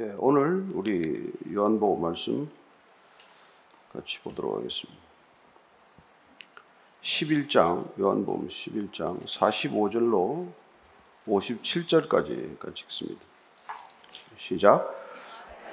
예, 0.00 0.14
오늘 0.18 0.64
우리 0.74 1.28
요한복음 1.52 2.00
말씀 2.00 2.48
같이 3.92 4.20
보도록 4.20 4.58
하겠습니다. 4.58 4.96
11장 7.02 7.98
요한복음 7.98 8.46
11장 8.46 9.26
45절로 9.26 10.46
57절까지 11.26 12.60
같이 12.60 12.84
읽습니다. 12.84 13.20
시작. 14.38 14.94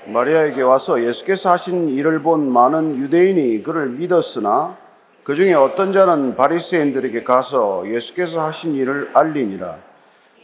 마리아에게 0.08 0.60
와서 0.64 1.04
예수께서 1.04 1.52
하신 1.52 1.90
일을 1.90 2.24
본 2.24 2.52
많은 2.52 2.98
유대인이 2.98 3.62
그를 3.62 3.90
믿었으나 3.90 4.76
그 5.24 5.36
중에 5.36 5.54
어떤 5.54 5.94
자는 5.94 6.36
바리새인들에게 6.36 7.24
가서 7.24 7.88
예수께서 7.88 8.44
하신 8.44 8.74
일을 8.74 9.12
알리니라. 9.14 9.95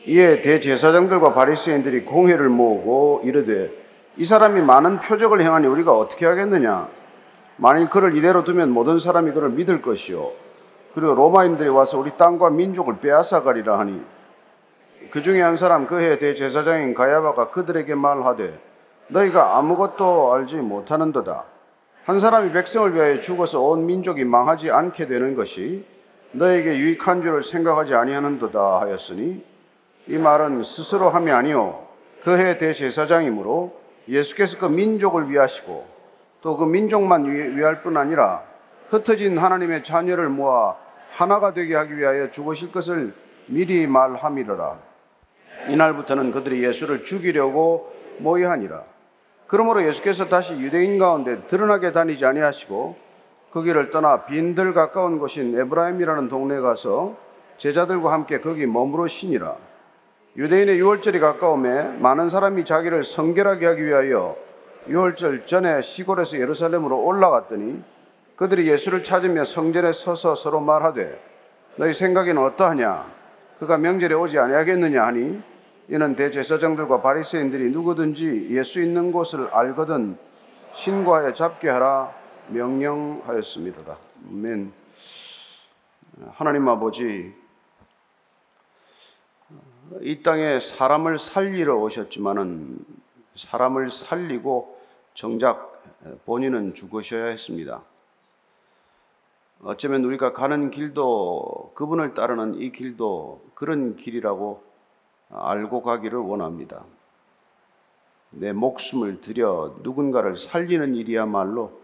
이에 0.06 0.42
대제사장들과 0.42 1.34
바리새인들이 1.34 2.06
공회를 2.06 2.50
모으고 2.50 3.22
이르되 3.24 3.72
이 4.18 4.26
사람이 4.26 4.62
많은 4.62 5.00
표적을 5.00 5.42
행하니 5.42 5.68
우리가 5.68 5.96
어떻게 5.96 6.26
하겠느냐? 6.26 6.88
만일 7.58 7.90
그를 7.90 8.18
이대로 8.18 8.44
두면 8.44 8.72
모든 8.72 9.00
사람이 9.00 9.32
그를 9.32 9.50
믿을 9.50 9.82
것이요. 9.82 10.32
그리고 10.96 11.14
로마인들이 11.14 11.70
와서 11.70 12.00
우리 12.00 12.12
땅과 12.18 12.50
민족을 12.50 12.98
빼앗아 13.00 13.44
가리라 13.44 13.80
하니 13.80 14.02
그 15.12 15.22
중에 15.22 15.42
한 15.42 15.56
사람 15.56 15.88
그 15.88 16.00
해 16.00 16.18
대제사장인 16.18 16.94
가야바가 16.94 17.52
그들에게 17.52 17.94
말하되 17.96 18.60
너희가 19.08 19.58
아무것도 19.58 20.34
알지 20.34 20.56
못하는도다. 20.56 21.44
한 22.06 22.20
사람이 22.20 22.52
백성을 22.52 22.94
위하여 22.96 23.22
죽어서 23.22 23.62
온 23.62 23.86
민족이 23.86 24.24
망하지 24.24 24.72
않게 24.72 25.06
되는 25.08 25.36
것이 25.36 25.86
너에게 26.32 26.78
유익한 26.78 27.22
줄을 27.22 27.44
생각하지 27.44 27.94
아니하는도다 27.94 28.82
하였으니 28.82 29.44
이 30.08 30.18
말은 30.18 30.64
스스로 30.64 31.10
함이 31.10 31.32
아니요 31.32 31.86
그해 32.24 32.58
대제사장이므로 32.58 33.80
예수께서 34.08 34.58
그 34.58 34.66
민족을 34.66 35.30
위하시고 35.30 35.86
또 36.42 36.58
그 36.58 36.66
민족만 36.66 37.26
위할 37.26 37.84
뿐 37.84 37.98
아니라 37.98 38.44
흩어진 38.90 39.38
하나님의 39.38 39.84
자녀를 39.84 40.28
모아 40.30 40.76
하나가 41.12 41.54
되게 41.54 41.76
하기 41.76 41.98
위하여 41.98 42.32
죽으실 42.32 42.72
것을 42.72 43.14
미리 43.46 43.86
말함이러라. 43.86 44.78
이날부터는 45.70 46.32
그들이 46.32 46.64
예수를 46.64 47.04
죽이려고 47.04 47.94
모의하니라. 48.20 48.84
그러므로 49.48 49.86
예수께서 49.86 50.28
다시 50.30 50.54
유대인 50.54 50.98
가운데 50.98 51.46
드러나게 51.48 51.92
다니지 51.92 52.26
아니하시고 52.26 52.96
그 53.52 53.64
길을 53.64 53.92
떠나 53.92 54.26
빈들 54.26 54.74
가까운 54.74 55.20
곳인 55.20 55.60
에브라임이라는 55.60 56.30
동네에 56.30 56.60
가서 56.62 57.18
제자들과 57.58 58.12
함께 58.14 58.40
거기 58.40 58.66
머무르시니라. 58.66 59.56
유대인의 60.38 60.80
유월절이 60.80 61.20
가까움에 61.20 61.98
많은 62.00 62.30
사람이 62.30 62.66
자기를 62.66 63.04
성결하게 63.04 63.66
하기 63.66 63.86
위하여 63.86 64.38
유월절 64.88 65.46
전에 65.46 65.82
시골에서 65.82 66.40
예루살렘으로 66.40 67.04
올라갔더니 67.04 67.84
그들이 68.38 68.68
예수를 68.70 69.04
찾으며 69.04 69.46
성전에 69.46 69.92
서서 69.94 70.36
서로 70.36 70.62
말하되 70.62 71.22
너희 71.76 71.94
생각에는 71.94 72.42
어떠하냐? 72.42 73.06
그가 73.60 73.78
명절에 73.78 74.16
오지 74.16 74.40
아니하겠느냐 74.40 75.04
하니 75.04 75.42
이는 75.90 76.16
대제사장들과 76.16 77.02
바리새인들이 77.02 77.70
누구든지 77.70 78.48
예수 78.52 78.82
있는 78.82 79.12
곳을 79.12 79.50
알거든 79.52 80.18
신고하여 80.74 81.34
잡게 81.34 81.70
하라 81.70 82.12
명령하였습니다. 82.48 83.98
아멘. 84.30 84.72
하나님 86.32 86.68
아버지 86.68 87.34
이 90.00 90.24
땅에 90.24 90.60
사람을 90.60 91.20
살리러 91.20 91.78
오셨지만은 91.78 92.78
사람을 93.36 93.92
살리고 93.92 94.80
정작 95.14 95.84
본인은 96.26 96.76
죽으셔야 96.76 97.26
했습니다. 97.26 97.82
어쩌면 99.64 100.04
우리가 100.06 100.34
가는 100.34 100.72
길도 100.72 101.74
그분을 101.76 102.14
따르는 102.14 102.56
이 102.56 102.72
길도 102.72 103.42
그런 103.54 103.96
길이라고 103.96 104.64
알고 105.30 105.82
가기를 105.82 106.18
원합니다. 106.18 106.84
내 108.32 108.54
목숨을 108.54 109.22
들여 109.22 109.80
누군가를 109.82 110.38
살리는 110.38 110.96
일이야말로 110.96 111.80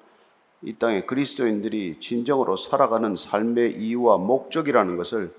이 0.61 0.73
땅에 0.77 1.01
그리스도인들이 1.01 1.99
진정으로 1.99 2.55
살아가는 2.55 3.15
삶의 3.15 3.79
이유와 3.79 4.17
목적이라는 4.17 4.97
것을 4.97 5.33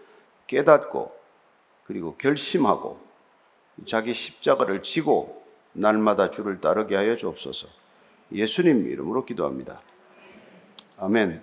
깨닫고 0.46 1.17
그리고 1.88 2.14
결심하고 2.16 3.00
자기 3.86 4.12
십자가를 4.12 4.82
지고 4.82 5.42
날마다 5.72 6.30
주를 6.30 6.60
따르게 6.60 6.94
하여 6.94 7.16
주옵소서. 7.16 7.66
예수님 8.30 8.86
이름으로 8.88 9.24
기도합니다. 9.24 9.80
아멘. 10.98 11.42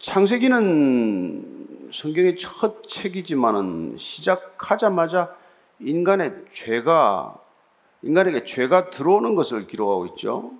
창세기는 0.00 1.90
성경의 1.92 2.36
첫 2.36 2.88
책이지만은 2.88 3.96
시작하자마자 3.96 5.36
인간의 5.78 6.46
죄가 6.52 7.38
인간에게 8.02 8.44
죄가 8.44 8.90
들어오는 8.90 9.36
것을 9.36 9.68
기록하고 9.68 10.06
있죠. 10.06 10.52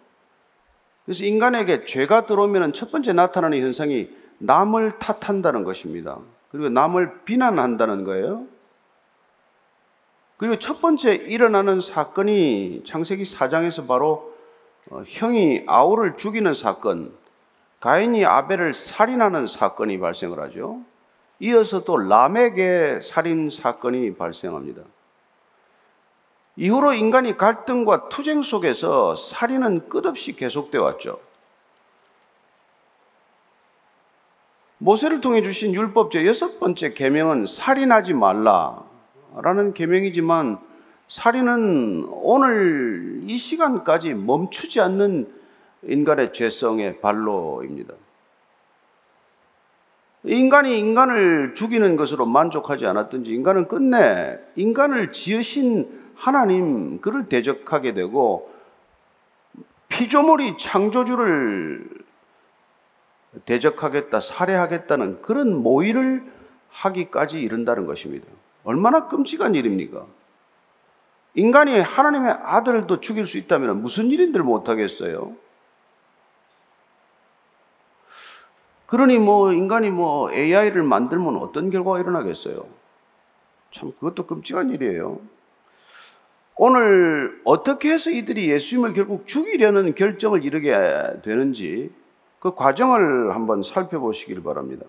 그래서 1.05 1.25
인간에게 1.25 1.85
죄가 1.87 2.27
들어오면 2.27 2.75
첫 2.75 2.93
번째 2.93 3.13
나타나는 3.13 3.61
현상이 3.61 4.09
남을 4.39 5.01
탓한다는 5.01 5.65
것입니다. 5.65 6.21
그리고 6.51 6.69
남을 6.69 7.25
비난한다는 7.25 8.05
거예요. 8.05 8.47
그리고 10.37 10.59
첫 10.59 10.81
번째 10.81 11.15
일어나는 11.15 11.81
사건이 11.81 12.85
창세기 12.87 13.25
4장에서 13.25 13.87
바로 13.87 14.35
어, 14.91 15.03
형이 15.07 15.65
아우를 15.67 16.17
죽이는 16.17 16.55
사건, 16.55 17.13
가인이 17.81 18.25
아벨을 18.25 18.75
살인하는 18.75 19.47
사건이 19.47 20.01
발생을 20.01 20.41
하죠. 20.41 20.81
이어서 21.41 21.85
또 21.85 21.97
람에게 21.97 23.01
살인 23.03 23.51
사건이 23.51 24.17
발생합니다. 24.17 24.83
이후로 26.57 26.95
인간이 26.95 27.37
갈등과 27.37 28.09
투쟁 28.09 28.43
속에서 28.43 29.15
살인은 29.15 29.89
끝없이 29.89 30.35
계속되어 30.35 30.83
왔죠. 30.83 31.21
모세를 34.83 35.21
통해 35.21 35.43
주신 35.43 35.75
율법제 35.75 36.27
여섯 36.27 36.59
번째 36.59 36.95
계명은 36.95 37.45
살인하지 37.45 38.15
말라라는 38.15 39.75
계명이지만 39.75 40.59
살인은 41.07 42.07
오늘 42.09 43.21
이 43.25 43.37
시간까지 43.37 44.15
멈추지 44.15 44.81
않는 44.81 45.31
인간의 45.83 46.33
죄성의 46.33 47.01
발로입니다. 47.01 47.95
인간이 50.25 50.79
인간을 50.79 51.55
죽이는 51.57 51.97
것으로 51.97 52.25
만족하지 52.25 52.87
않았든지 52.87 53.31
인간은 53.31 53.69
끝내 53.69 54.39
인간을 54.57 55.13
지으신 55.13 56.13
하나님 56.15 57.01
그를 57.01 57.29
대적하게 57.29 57.93
되고 57.93 58.51
피조물이 59.89 60.57
창조주를 60.59 62.10
대적하겠다, 63.45 64.21
살해하겠다는 64.21 65.23
그런 65.23 65.55
모의를 65.55 66.25
하기까지 66.71 67.41
이른다는 67.41 67.87
것입니다. 67.87 68.27
얼마나 68.65 69.09
끔찍한 69.09 69.55
일입니까? 69.55 70.07
인간이 71.35 71.79
하나님의 71.79 72.33
아들도 72.43 73.01
죽일 73.01 73.27
수 73.27 73.39
있다면 73.39 73.83
무슨 73.83 74.11
일인들 74.11 74.43
못하겠어요? 74.43 75.35
그러니 78.87 79.19
뭐 79.19 79.53
인간이 79.53 79.91
뭐 79.91 80.33
AI를 80.33 80.83
만들면 80.83 81.37
어떤 81.37 81.71
결과가 81.71 82.01
일어나겠어요? 82.01 82.67
참 83.71 83.93
그것도 83.93 84.27
끔찍한 84.27 84.71
일이에요. 84.71 85.21
오늘 86.57 87.41
어떻게 87.45 87.93
해서 87.93 88.11
이들이 88.11 88.51
예수님을 88.51 88.93
결국 88.93 89.29
죽이려는 89.29 89.95
결정을 89.95 90.45
이르게 90.45 90.75
되는지 91.23 91.91
그 92.41 92.55
과정을 92.55 93.35
한번 93.35 93.63
살펴보시길 93.63 94.43
바랍니다. 94.43 94.87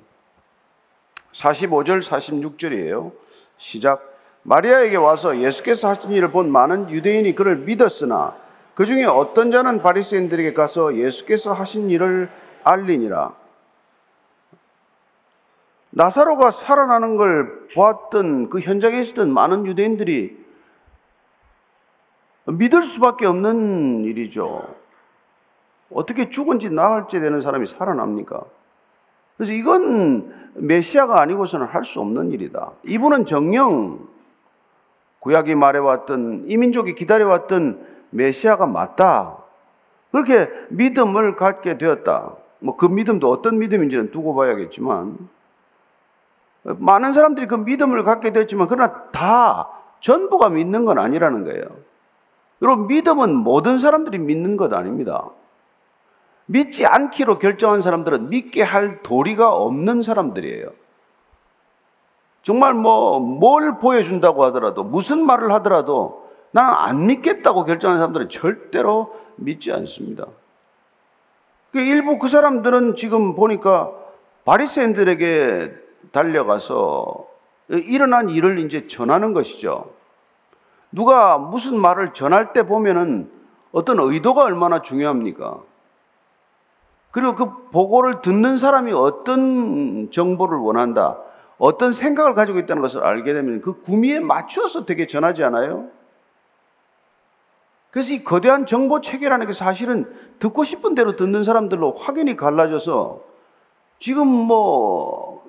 45절 1.34 2.02
46절이에요. 2.02 3.12
시작. 3.58 4.10
마리아에게 4.44 4.96
와서 4.96 5.38
예수께서 5.38 5.90
하신 5.90 6.12
일을 6.12 6.32
본 6.32 6.52
많은 6.52 6.90
유대인이 6.90 7.36
그를 7.36 7.58
믿었으나 7.58 8.36
그 8.74 8.86
중에 8.86 9.04
어떤 9.04 9.52
자는 9.52 9.82
바리새인들에게 9.82 10.54
가서 10.54 10.96
예수께서 10.96 11.54
하신 11.54 11.90
일을 11.90 12.30
알리니라. 12.64 13.36
나사로가 15.92 16.52
살아나는 16.52 17.18
걸 17.18 17.68
보았던 17.76 18.50
그 18.50 18.62
현장에 18.62 19.02
있었던 19.02 19.32
많은 19.32 19.66
유대인들이 19.66 20.40
믿을 22.46 22.84
수밖에 22.84 23.26
없는 23.26 24.06
일이죠. 24.06 24.81
어떻게 25.94 26.30
죽은 26.30 26.60
지 26.60 26.70
나흘째 26.70 27.20
되는 27.20 27.42
사람이 27.42 27.68
살아납니까? 27.68 28.42
그래서 29.38 29.54
이건 29.54 30.52
메시아가 30.56 31.22
아니고서는 31.22 31.68
할 31.68 31.84
수 31.84 32.00
없는 32.00 32.32
일이다. 32.32 32.72
이분은 32.86 33.26
정령 33.26 34.08
구약이 35.20 35.56
말해왔던 35.56 36.46
이민족이 36.48 36.96
기다려왔던 36.96 37.86
메시아가 38.12 38.68
맞다. 38.68 39.38
그렇게 40.12 40.50
믿음을 40.70 41.36
갖게 41.36 41.78
되었다. 41.78 42.34
뭐 42.60 42.78
그 42.78 42.86
믿음도 42.86 43.32
어떤 43.32 43.58
믿음인지는 43.60 44.12
두고 44.12 44.36
봐야겠지만 44.36 45.18
많은 46.64 47.14
사람들이 47.14 47.48
그 47.48 47.56
믿음을 47.56 48.04
갖게 48.04 48.32
됐지만 48.34 48.68
그러나 48.68 49.06
다 49.12 49.70
전부가 50.00 50.50
믿는 50.50 50.86
건 50.86 51.00
아니라는 51.00 51.44
거예요. 51.44 51.64
여러분 52.62 52.88
믿음은 52.88 53.36
모든 53.36 53.80
사람들이 53.80 54.20
믿는 54.20 54.58
것 54.58 54.72
아닙니다. 54.74 55.30
믿지 56.52 56.86
않기로 56.86 57.40
결정한 57.40 57.82
사람들은 57.82 58.30
믿게 58.30 58.62
할 58.62 59.02
도리가 59.02 59.56
없는 59.56 60.02
사람들이에요. 60.02 60.70
정말 62.44 62.74
뭐 62.74 63.20
뭘 63.20 63.78
보여준다고 63.80 64.44
하더라도 64.46 64.84
무슨 64.84 65.26
말을 65.26 65.52
하더라도 65.54 66.30
나는 66.52 66.74
안 66.74 67.06
믿겠다고 67.06 67.64
결정한 67.64 67.98
사람들은 68.00 68.30
절대로 68.30 69.16
믿지 69.38 69.72
않습니다. 69.72 70.26
그 71.72 71.80
일부 71.80 72.20
그 72.20 72.28
사람들은 72.28 72.98
지금 72.98 73.36
보니까 73.36 73.92
바리새인들에게 74.44 75.72
달려가서 76.12 77.28
일어난 77.70 78.30
일을 78.30 78.60
이제 78.60 78.88
전하는 78.88 79.34
것이죠. 79.34 79.94
누가 80.92 81.38
무슨 81.38 81.80
말을 81.80 82.12
전할 82.14 82.52
때 82.52 82.64
보면은 82.64 83.32
어떤 83.72 84.00
의도가 84.00 84.44
얼마나 84.44 84.82
중요합니까? 84.82 85.62
그리고 87.12 87.36
그 87.36 87.70
보고를 87.72 88.22
듣는 88.22 88.58
사람이 88.58 88.94
어떤 88.94 90.10
정보를 90.12 90.58
원한다, 90.58 91.18
어떤 91.58 91.94
생각을 91.94 92.34
가지고 92.34 92.60
있다는 92.60 92.82
것을 92.82 93.04
알게 93.04 93.34
되면 93.34 93.62
그 93.62 93.82
구미에 93.82 94.20
맞추어서 94.20 94.86
되게 94.86 95.08
전하지 95.08 95.44
않아요? 95.44 95.90
그래서 97.92 98.14
이 98.14 98.24
거대한 98.24 98.66
정보 98.66 99.02
체계라는 99.02 99.48
게 99.48 99.54
사실은 99.54 100.10
듣고 100.40 100.64
싶은 100.64 100.96
대로 100.96 101.18
듣는 101.18 101.44
사람들로 101.44 101.98
확연히 102.00 102.38
갈라져서 102.38 103.20
지금 104.00 104.28
뭐 104.28 105.44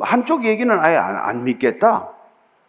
한쪽 0.00 0.44
얘기는 0.44 0.72
아예 0.72 0.96
안, 0.96 1.16
안 1.16 1.44
믿겠다. 1.44 2.10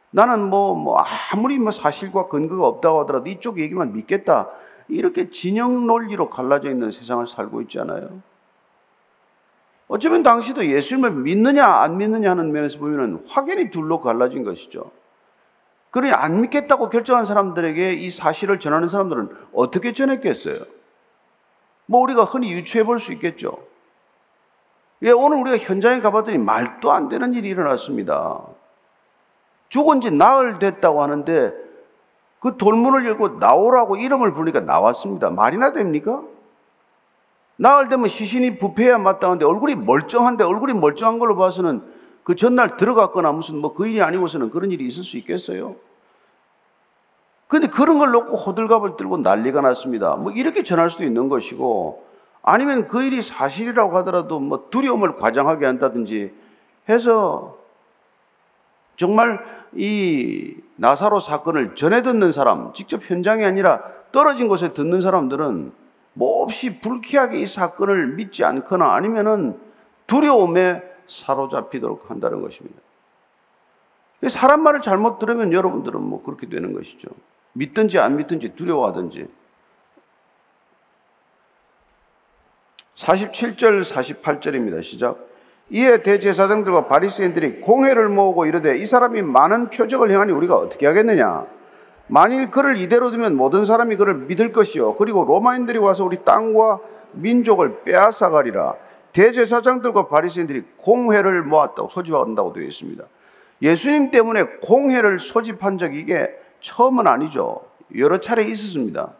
나는 0.09 0.49
뭐, 0.49 0.75
뭐 0.75 0.97
아무리 1.31 1.59
뭐 1.59 1.71
사실과 1.71 2.27
근거가 2.27 2.67
없다고 2.67 3.01
하더라도 3.01 3.29
이쪽 3.29 3.59
얘기만 3.59 3.93
믿겠다. 3.93 4.49
이렇게 4.87 5.29
진영 5.29 5.87
논리로 5.87 6.29
갈라져 6.29 6.69
있는 6.69 6.91
세상을 6.91 7.25
살고 7.27 7.61
있지 7.61 7.79
않아요? 7.79 8.21
어쩌면 9.87 10.23
당시도 10.23 10.65
예수님을 10.65 11.11
믿느냐 11.11 11.65
안 11.65 11.97
믿느냐 11.97 12.31
하는 12.31 12.51
면에서 12.51 12.79
보면 12.79 13.25
확연히 13.27 13.69
둘로 13.69 14.01
갈라진 14.01 14.43
것이죠. 14.43 14.91
그러니 15.91 16.11
안 16.11 16.41
믿겠다고 16.41 16.89
결정한 16.89 17.25
사람들에게 17.25 17.93
이 17.93 18.11
사실을 18.11 18.59
전하는 18.59 18.89
사람들은 18.89 19.29
어떻게 19.53 19.93
전했겠어요? 19.93 20.59
뭐 21.85 22.01
우리가 22.01 22.23
흔히 22.23 22.51
유추해 22.51 22.83
볼 22.83 22.99
수 22.99 23.13
있겠죠. 23.13 23.59
예, 25.03 25.11
오늘 25.11 25.37
우리가 25.37 25.57
현장에 25.57 26.01
가봤더니 26.01 26.37
말도 26.39 26.91
안 26.91 27.09
되는 27.09 27.33
일이 27.33 27.49
일어났습니다. 27.49 28.41
죽은 29.69 30.01
지 30.01 30.09
나흘 30.09 30.57
됐다고 30.59 31.03
하는데 31.03 31.53
그 32.45 32.57
돌문을 32.57 33.07
열고 33.07 33.39
나오라고 33.39 33.95
이름을 33.95 34.31
부르니까 34.31 34.59
나왔습니다. 34.59 35.31
말이나 35.31 35.71
됩니까? 35.71 36.21
나흘 37.55 37.89
되면 37.89 38.07
시신이 38.07 38.59
부패해야 38.59 38.99
마땅한데 38.99 39.45
얼굴이 39.45 39.73
멀쩡한데 39.73 40.43
얼굴이 40.43 40.73
멀쩡한 40.73 41.17
걸로 41.17 41.35
봐서는 41.35 41.81
그 42.23 42.35
전날 42.35 42.77
들어갔거나 42.77 43.31
무슨 43.31 43.57
뭐 43.57 43.73
그 43.73 43.87
일이 43.87 43.99
아니고서는 44.03 44.51
그런 44.51 44.69
일이 44.69 44.87
있을 44.87 45.01
수 45.01 45.17
있겠어요? 45.17 45.75
근데 47.47 47.65
그런 47.65 47.97
걸 47.97 48.11
놓고 48.11 48.37
호들갑을 48.37 48.95
들고 48.95 49.17
난리가 49.17 49.61
났습니다. 49.61 50.15
뭐 50.15 50.31
이렇게 50.31 50.61
전할 50.61 50.91
수도 50.91 51.03
있는 51.03 51.29
것이고 51.29 52.05
아니면 52.43 52.85
그 52.85 53.01
일이 53.01 53.23
사실이라고 53.23 53.97
하더라도 53.97 54.39
뭐 54.39 54.67
두려움을 54.69 55.15
과장하게 55.15 55.65
한다든지 55.65 56.31
해서 56.89 57.57
정말 58.97 59.43
이 59.73 60.55
나사로 60.75 61.19
사건을 61.19 61.75
전해 61.75 62.01
듣는 62.01 62.31
사람, 62.31 62.73
직접 62.73 63.01
현장이 63.09 63.43
아니라 63.45 63.83
떨어진 64.11 64.47
곳에 64.47 64.73
듣는 64.73 65.01
사람들은 65.01 65.73
몹시 66.13 66.79
불쾌하게 66.79 67.41
이 67.41 67.47
사건을 67.47 68.15
믿지 68.15 68.43
않거나 68.43 68.93
아니면은 68.93 69.59
두려움에 70.07 70.81
사로잡히도록 71.07 72.09
한다는 72.09 72.41
것입니다. 72.41 72.79
사람 74.29 74.63
말을 74.63 74.81
잘못 74.81 75.19
들으면 75.19 75.51
여러분들은 75.51 76.01
뭐 76.01 76.23
그렇게 76.23 76.47
되는 76.47 76.73
것이죠. 76.73 77.09
믿든지 77.53 77.99
안 77.99 78.17
믿든지 78.17 78.55
두려워하든지. 78.55 79.27
47절, 82.95 83.83
48절입니다. 83.83 84.83
시작. 84.83 85.34
이에 85.69 86.03
대제사장들과 86.03 86.87
바리새인들이 86.87 87.61
공회를 87.61 88.09
모으고 88.09 88.45
이르되 88.45 88.77
이 88.77 88.85
사람이 88.85 89.21
많은 89.23 89.69
표적을 89.69 90.11
행하니 90.11 90.31
우리가 90.31 90.55
어떻게 90.55 90.85
하겠느냐? 90.85 91.45
만일 92.07 92.51
그를 92.51 92.77
이대로 92.77 93.09
두면 93.09 93.35
모든 93.35 93.65
사람이 93.65 93.95
그를 93.95 94.13
믿을 94.13 94.51
것이요. 94.51 94.95
그리고 94.95 95.25
로마인들이 95.25 95.79
와서 95.79 96.03
우리 96.03 96.23
땅과 96.23 96.79
민족을 97.13 97.81
빼앗아 97.83 98.29
가리라. 98.29 98.75
대제사장들과 99.13 100.07
바리새인들이 100.07 100.63
공회를 100.77 101.41
모았다고 101.43 101.89
소집한다고 101.89 102.53
되어 102.53 102.63
있습니다. 102.63 103.03
예수님 103.61 104.11
때문에 104.11 104.43
공회를 104.61 105.17
소집한 105.17 105.77
적이 105.79 106.01
이게 106.01 106.29
처음은 106.61 107.07
아니죠. 107.07 107.61
여러 107.97 108.19
차례 108.19 108.43
있었습니다. 108.43 109.13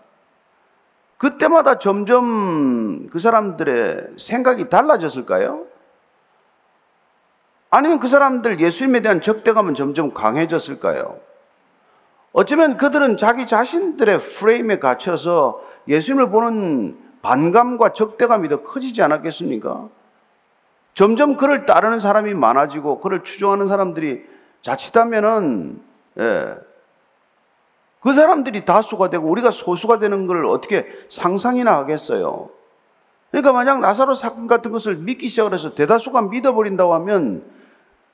그때마다 1.18 1.80
점점 1.80 3.08
그 3.08 3.20
사람들의 3.20 4.16
생각이 4.18 4.70
달라졌을까요? 4.70 5.75
아니면 7.76 8.00
그 8.00 8.08
사람들 8.08 8.62
예수님에 8.62 9.02
대한 9.02 9.20
적대감은 9.20 9.76
점점 9.76 10.14
강해졌을까요? 10.14 11.20
어쩌면 12.32 12.78
그들은 12.78 13.18
자기 13.18 13.48
자신들의 13.48 14.20
프레임에 14.20 14.80
갇혀서 14.80 15.62
예수님을 15.90 16.30
보는 16.30 16.98
반감과 17.22 17.92
적대감이 17.92 18.48
더 18.48 18.64
커지지 18.64 19.02
않았겠습니까? 19.02 19.90
점점 20.94 21.36
그를 21.36 21.66
따르는 21.66 22.00
사람이 22.00 22.34
많아지고 22.34 23.02
그를 23.02 23.26
추종하는 23.26 23.68
사람들이 23.68 24.24
자칫하면은 24.62 25.82
예, 26.18 26.56
그 28.00 28.14
사람들이 28.14 28.64
다수가 28.64 29.10
되고 29.10 29.28
우리가 29.28 29.52
소수가 29.52 30.00
되는 30.00 30.28
걸 30.28 30.46
어떻게 30.46 30.88
상상이나 31.10 31.76
하겠어요? 31.76 32.50
그러니까 33.32 33.52
만약 33.52 33.82
나사로 33.82 34.14
사건 34.14 34.48
같은 34.48 34.72
것을 34.72 34.96
믿기 34.96 35.28
시작을 35.28 35.54
해서 35.54 35.76
대다수가 35.76 36.22
믿어버린다고 36.22 36.94
하면 36.94 37.55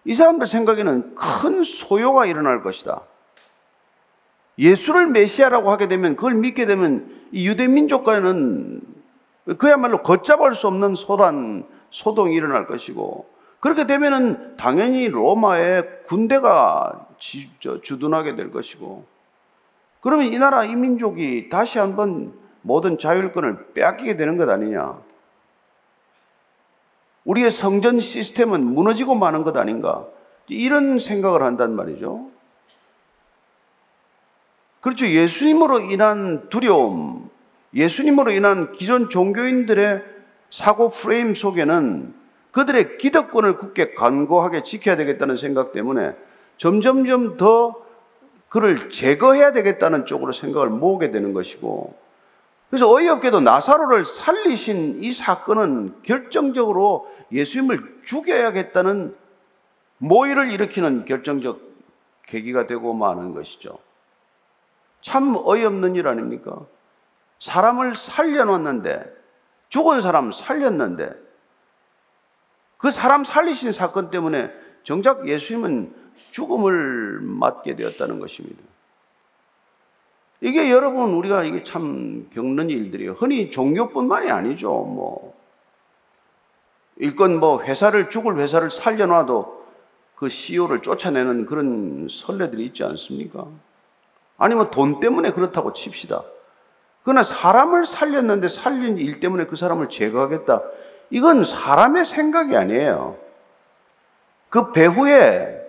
이 0.05 0.13
사람들 0.13 0.48
생각에는 0.48 1.15
큰 1.15 1.63
소요가 1.63 2.25
일어날 2.25 2.62
것이다. 2.62 3.01
예수를 4.58 5.08
메시아라고 5.08 5.72
하게 5.72 5.88
되면 5.88 6.15
그걸 6.15 6.34
믿게 6.36 6.65
되면 6.65 7.27
이 7.31 7.48
유대 7.48 7.67
민족과는 7.67 8.81
그야말로 9.58 10.01
걷잡을 10.01 10.55
수 10.55 10.67
없는 10.67 10.96
소란 10.96 11.65
소동이 11.89 12.36
일어날 12.36 12.67
것이고 12.67 13.29
그렇게 13.60 13.86
되면은 13.86 14.58
당연히 14.58 15.08
로마의 15.08 16.03
군대가 16.08 17.08
주둔하게 17.17 18.36
될 18.36 18.51
것이고 18.51 19.05
그러면 20.01 20.27
이 20.27 20.38
나라 20.38 20.63
이 20.63 20.75
민족이 20.75 21.50
다시 21.50 21.77
한번 21.77 22.34
모든 22.62 22.98
자율권을 22.98 23.74
빼앗기게 23.74 24.17
되는 24.17 24.38
것 24.38 24.50
아니냐? 24.50 25.00
우리의 27.25 27.51
성전 27.51 28.00
시스템은 28.00 28.63
무너지고 28.66 29.16
마는 29.16 29.44
것 29.44 29.56
아닌가? 29.58 30.06
이런 30.48 31.00
생각을 31.00 31.44
한단 31.44 31.75
말이죠. 31.75 32.30
그렇죠. 34.82 35.08
예수님으로 35.08 35.82
인한 35.92 36.50
두려움, 36.50 37.30
예수님으로 37.74 38.32
인한 38.32 38.72
기존 38.72 39.10
종교인들의 39.10 40.04
사고 40.50 40.90
프레임 40.90 41.36
속에는 41.36 42.13
그들의 42.51 42.98
기득권을 42.98 43.58
굳게 43.58 43.94
간고하게 43.94 44.63
지켜야 44.63 44.98
되겠다는 44.98 45.38
생각 45.38 45.72
때문에 45.72 46.13
점점점 46.58 47.38
더 47.38 47.75
그를 48.50 48.90
제거해야 48.92 49.54
되겠다는 49.54 50.06
쪽으로 50.06 50.34
생각을 50.34 50.68
모으게 50.68 51.12
되는 51.12 51.32
것이고 51.32 51.96
그래서 52.72 52.90
어이없게도 52.90 53.42
나사로를 53.42 54.06
살리신 54.06 55.04
이 55.04 55.12
사건은 55.12 56.01
결정적으로 56.04 57.12
예수님을 57.34 58.00
죽여야겠다는 58.06 59.13
모의를 59.98 60.51
일으키는 60.51 61.04
결정적 61.04 61.60
계기가 62.28 62.68
되고 62.68 62.94
마는 62.94 63.34
것이죠. 63.34 63.78
참 65.01 65.36
어이없는 65.36 65.96
일 65.96 66.08
아닙니까? 66.08 66.66
사람을 67.42 67.98
살려놨는데, 67.98 69.18
죽은 69.68 70.00
사람 70.00 70.32
살렸는데, 70.32 71.12
그 72.78 72.90
사람 72.90 73.25
살리신 73.25 73.74
사건 73.74 74.10
때문에 74.12 74.50
정작 74.84 75.28
예수님은 75.28 75.94
죽음을 76.32 77.20
맞게 77.20 77.75
되었다는 77.75 78.20
것입니다. 78.20 78.63
이게 80.41 80.71
여러분 80.71 81.13
우리가 81.13 81.43
이게 81.43 81.63
참 81.63 82.27
겪는 82.33 82.69
일들이에요. 82.69 83.13
흔히 83.13 83.51
종교뿐만이 83.51 84.31
아니죠. 84.31 84.69
뭐 84.69 85.36
일건 86.98 87.39
뭐 87.39 87.62
회사를 87.62 88.10
죽을 88.10 88.39
회사를 88.39 88.71
살려놔도 88.71 89.62
그 90.15 90.29
CEO를 90.29 90.81
쫓아내는 90.81 91.45
그런 91.45 92.07
선례들이 92.10 92.65
있지 92.65 92.83
않습니까? 92.83 93.48
아니면 94.38 94.71
돈 94.71 95.00
때문에 95.00 95.31
그렇다고 95.31 95.74
칩시다. 95.74 96.24
그러나 97.03 97.24
사람을 97.24 97.86
살렸는데 97.86 98.48
살린 98.48 98.98
일 98.98 99.19
때문에 99.19 99.45
그 99.45 99.55
사람을 99.55 99.89
제거하겠다. 99.89 100.62
이건 101.12 101.45
사람의 101.45 102.05
생각이 102.05 102.55
아니에요. 102.55 103.17
그 104.50 104.71
배후에 104.71 105.61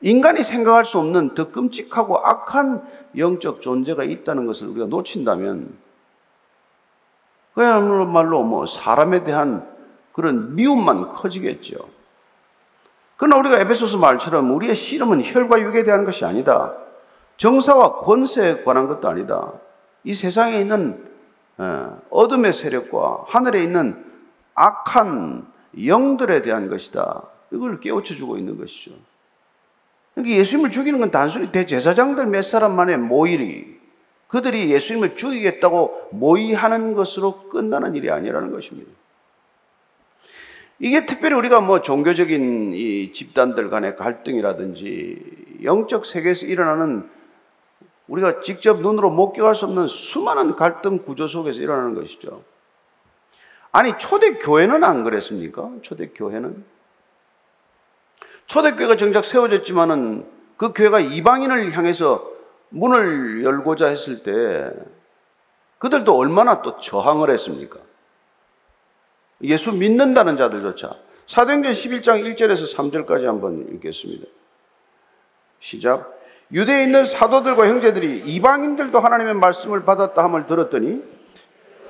인간이 0.00 0.42
생각할 0.42 0.84
수 0.84 0.98
없는 0.98 1.34
더 1.34 1.50
끔찍하고 1.50 2.18
악한 2.18 2.86
영적 3.16 3.62
존재가 3.62 4.04
있다는 4.04 4.46
것을 4.46 4.68
우리가 4.68 4.86
놓친다면 4.86 5.76
그야말로 7.54 8.44
뭐 8.44 8.66
사람에 8.66 9.24
대한 9.24 9.66
그런 10.12 10.54
미움만 10.54 11.12
커지겠죠. 11.12 11.76
그러나 13.16 13.36
우리가 13.38 13.58
에베소서 13.60 13.96
말처럼 13.96 14.54
우리의 14.54 14.74
씨름은 14.74 15.24
혈과 15.24 15.60
육에 15.60 15.84
대한 15.84 16.04
것이 16.04 16.24
아니다. 16.24 16.74
정사와 17.38 18.00
권세에 18.00 18.62
관한 18.62 18.88
것도 18.88 19.08
아니다. 19.08 19.52
이 20.04 20.12
세상에 20.12 20.60
있는 20.60 21.06
어, 21.58 21.98
어둠의 22.10 22.52
세력과 22.52 23.24
하늘에 23.28 23.62
있는 23.62 24.04
악한 24.54 25.46
영들에 25.86 26.42
대한 26.42 26.68
것이다. 26.68 27.22
이걸 27.50 27.80
깨우쳐 27.80 28.14
주고 28.14 28.36
있는 28.36 28.58
것이죠. 28.58 28.92
그러니까 30.16 30.36
예수님을 30.38 30.70
죽이는 30.70 30.98
건 30.98 31.10
단순히 31.10 31.52
대제사장들 31.52 32.26
몇 32.26 32.42
사람만의 32.42 32.98
모일이 32.98 33.76
그들이 34.28 34.72
예수님을 34.72 35.16
죽이겠다고 35.16 36.08
모의하는 36.10 36.94
것으로 36.94 37.48
끝나는 37.50 37.94
일이 37.94 38.10
아니라는 38.10 38.50
것입니다. 38.50 38.90
이게 40.78 41.06
특별히 41.06 41.36
우리가 41.36 41.60
뭐 41.60 41.80
종교적인 41.82 42.72
이 42.74 43.12
집단들 43.12 43.70
간의 43.70 43.96
갈등이라든지 43.96 45.60
영적 45.62 46.06
세계에서 46.06 46.46
일어나는 46.46 47.08
우리가 48.08 48.40
직접 48.40 48.80
눈으로 48.80 49.10
목격할 49.10 49.54
수 49.54 49.66
없는 49.66 49.86
수많은 49.86 50.56
갈등 50.56 50.98
구조 50.98 51.28
속에서 51.28 51.60
일어나는 51.60 51.94
것이죠. 51.94 52.42
아니, 53.72 53.96
초대교회는 53.98 54.84
안 54.84 55.04
그랬습니까? 55.04 55.70
초대교회는? 55.82 56.64
초대교회가 58.46 58.96
정작 58.96 59.24
세워졌지만은 59.24 60.26
그 60.56 60.72
교회가 60.72 61.00
이방인을 61.00 61.76
향해서 61.76 62.30
문을 62.70 63.44
열고자 63.44 63.86
했을 63.86 64.22
때 64.22 64.70
그들도 65.78 66.16
얼마나 66.16 66.62
또 66.62 66.80
저항을 66.80 67.30
했습니까? 67.30 67.78
예수 69.42 69.72
믿는다는 69.72 70.36
자들조차. 70.36 70.94
사도행전 71.26 71.72
11장 71.72 72.36
1절에서 72.36 72.74
3절까지 72.74 73.24
한번 73.24 73.66
읽겠습니다. 73.74 74.26
시작. 75.60 76.16
유대에 76.52 76.84
있는 76.84 77.04
사도들과 77.04 77.66
형제들이 77.66 78.20
이방인들도 78.24 78.98
하나님의 78.98 79.34
말씀을 79.34 79.84
받았다 79.84 80.22
함을 80.22 80.46
들었더니 80.46 81.02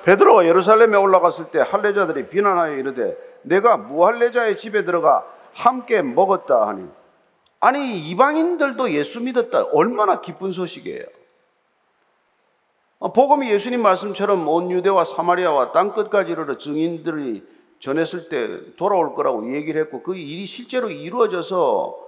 베드로가 0.03 0.45
예루살렘에 0.45 0.97
올라갔을 0.97 1.51
때 1.51 1.59
할례자들이 1.59 2.29
비난하여 2.29 2.77
이르되 2.77 3.15
내가 3.43 3.77
무할례자의 3.77 4.57
집에 4.57 4.83
들어가 4.83 5.25
함께 5.57 6.03
먹었다 6.03 6.67
하니 6.67 6.87
아니 7.59 7.99
이방인들도 8.09 8.93
예수 8.93 9.19
믿었다 9.21 9.63
얼마나 9.73 10.21
기쁜 10.21 10.51
소식이에요. 10.51 11.05
어, 12.99 13.11
복음이 13.11 13.49
예수님 13.51 13.81
말씀처럼 13.81 14.47
온 14.47 14.69
유대와 14.71 15.03
사마리아와 15.03 15.71
땅 15.71 15.93
끝까지 15.93 16.31
이르러 16.31 16.57
증인들이 16.57 17.43
전했을 17.79 18.29
때 18.29 18.75
돌아올 18.75 19.13
거라고 19.15 19.55
얘기를 19.55 19.81
했고 19.81 20.01
그 20.03 20.15
일이 20.15 20.45
실제로 20.45 20.89
이루어져서 20.89 22.07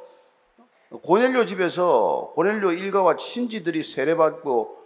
고넬료 1.03 1.45
집에서 1.45 2.31
고넬료 2.35 2.71
일가와 2.71 3.17
친지들이 3.17 3.83
세례받고 3.83 4.77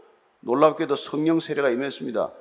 놀랍게도 0.41 0.95
성령 0.95 1.39
세례가 1.39 1.69
임했습니다. 1.69 2.31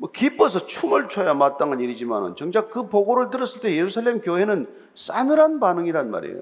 뭐 0.00 0.10
기뻐서 0.10 0.66
춤을 0.66 1.10
춰야 1.10 1.34
마땅한 1.34 1.80
일이지만 1.80 2.34
정작 2.34 2.70
그 2.70 2.88
보고를 2.88 3.28
들었을 3.28 3.60
때 3.60 3.76
예루살렘 3.76 4.22
교회는 4.22 4.66
싸늘한 4.94 5.60
반응이란 5.60 6.10
말이에요. 6.10 6.40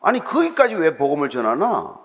아니 0.00 0.18
거기까지 0.18 0.74
왜 0.74 0.96
복음을 0.96 1.30
전하나? 1.30 1.96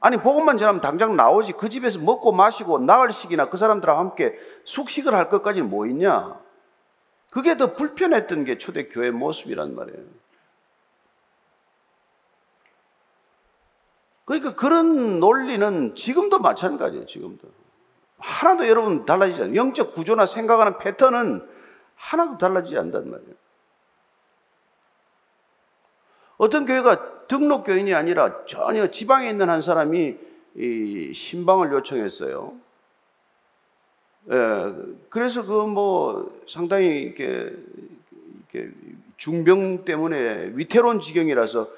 아니 0.00 0.16
복음만 0.16 0.58
전하면 0.58 0.80
당장 0.80 1.14
나오지 1.14 1.52
그 1.52 1.68
집에서 1.68 2.00
먹고 2.00 2.32
마시고 2.32 2.80
나흘씩이나 2.80 3.50
그 3.50 3.56
사람들과 3.56 4.00
함께 4.00 4.36
숙식을 4.64 5.14
할 5.14 5.28
것까지는 5.28 5.70
뭐 5.70 5.86
있냐? 5.86 6.40
그게 7.30 7.56
더 7.56 7.74
불편했던 7.74 8.42
게 8.42 8.58
초대 8.58 8.88
교회 8.88 9.12
모습이란 9.12 9.76
말이에요. 9.76 10.04
그러니까 14.24 14.56
그런 14.56 15.20
논리는 15.20 15.94
지금도 15.94 16.40
마찬가지예요, 16.40 17.06
지금도. 17.06 17.61
하나도 18.22 18.68
여러분 18.68 19.04
달라지지 19.04 19.42
않아요. 19.42 19.56
영적 19.56 19.94
구조나 19.94 20.26
생각하는 20.26 20.78
패턴은 20.78 21.46
하나도 21.96 22.38
달라지지 22.38 22.78
않단 22.78 23.10
말이에요. 23.10 23.34
어떤 26.38 26.66
교회가 26.66 27.26
등록 27.26 27.64
교인이 27.64 27.94
아니라 27.94 28.44
전혀 28.46 28.90
지방에 28.90 29.28
있는 29.30 29.48
한 29.50 29.62
사람이 29.62 30.16
이 30.54 31.12
신방을 31.14 31.72
요청했어요. 31.72 32.52
예, 34.30 34.74
그래서 35.08 35.44
그 35.44 35.66
뭐 35.66 36.40
상당히 36.48 37.02
이렇게, 37.02 37.52
이렇게 38.52 38.72
중병 39.16 39.84
때문에 39.84 40.52
위태로운 40.54 41.00
지경이라서 41.00 41.68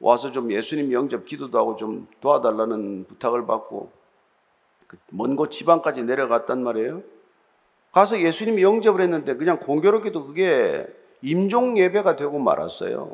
와서 0.00 0.30
좀 0.30 0.52
예수님 0.52 0.92
영접 0.92 1.26
기도도 1.26 1.58
하고 1.58 1.76
좀 1.76 2.06
도와달라는 2.20 3.06
부탁을 3.08 3.46
받고 3.46 3.90
그 3.90 3.97
먼 5.10 5.36
곳 5.36 5.50
지방까지 5.50 6.02
내려갔단 6.02 6.62
말이에요. 6.62 7.02
가서 7.92 8.20
예수님 8.20 8.60
영접을 8.60 9.00
했는데 9.00 9.34
그냥 9.34 9.58
공교롭게도 9.58 10.26
그게 10.26 10.86
임종 11.22 11.78
예배가 11.78 12.16
되고 12.16 12.38
말았어요. 12.38 13.12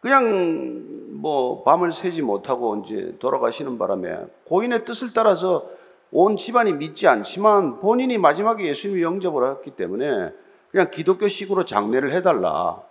그냥 0.00 0.84
뭐 1.10 1.62
밤을 1.64 1.92
새지 1.92 2.22
못하고 2.22 2.82
이제 2.84 3.16
돌아가시는 3.18 3.76
바람에 3.78 4.24
고인의 4.44 4.84
뜻을 4.84 5.12
따라서 5.12 5.68
온 6.10 6.36
집안이 6.36 6.72
믿지 6.72 7.06
않지만 7.06 7.80
본인이 7.80 8.16
마지막에 8.16 8.66
예수님 8.66 9.02
영접을 9.02 9.50
했기 9.50 9.72
때문에 9.72 10.32
그냥 10.70 10.90
기독교식으로 10.90 11.66
장례를 11.66 12.12
해달라 12.12 12.82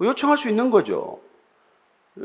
요청할 0.00 0.38
수 0.38 0.48
있는 0.48 0.70
거죠. 0.70 1.20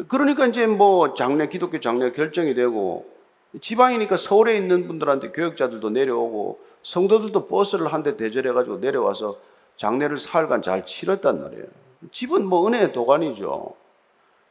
그러니까 0.08 0.48
이제 0.48 0.66
뭐 0.68 1.14
장례, 1.16 1.48
기독교 1.50 1.80
장례 1.82 2.12
결정이 2.12 2.54
되고 2.54 3.11
지방이니까 3.60 4.18
서울에 4.18 4.56
있는 4.58 4.88
분들한테 4.88 5.32
교역자들도 5.32 5.90
내려오고 5.90 6.60
성도들도 6.84 7.48
버스를 7.48 7.92
한 7.94 8.04
대 8.04 8.16
대절해가지고 8.18 8.78
내려와서 8.78 9.38
장례를 9.78 10.18
사흘간 10.20 10.62
잘 10.62 10.86
치렀단 10.86 11.42
말이에요. 11.42 11.66
집은 12.12 12.46
뭐 12.46 12.66
은혜의 12.68 12.94
도가니죠. 12.94 13.74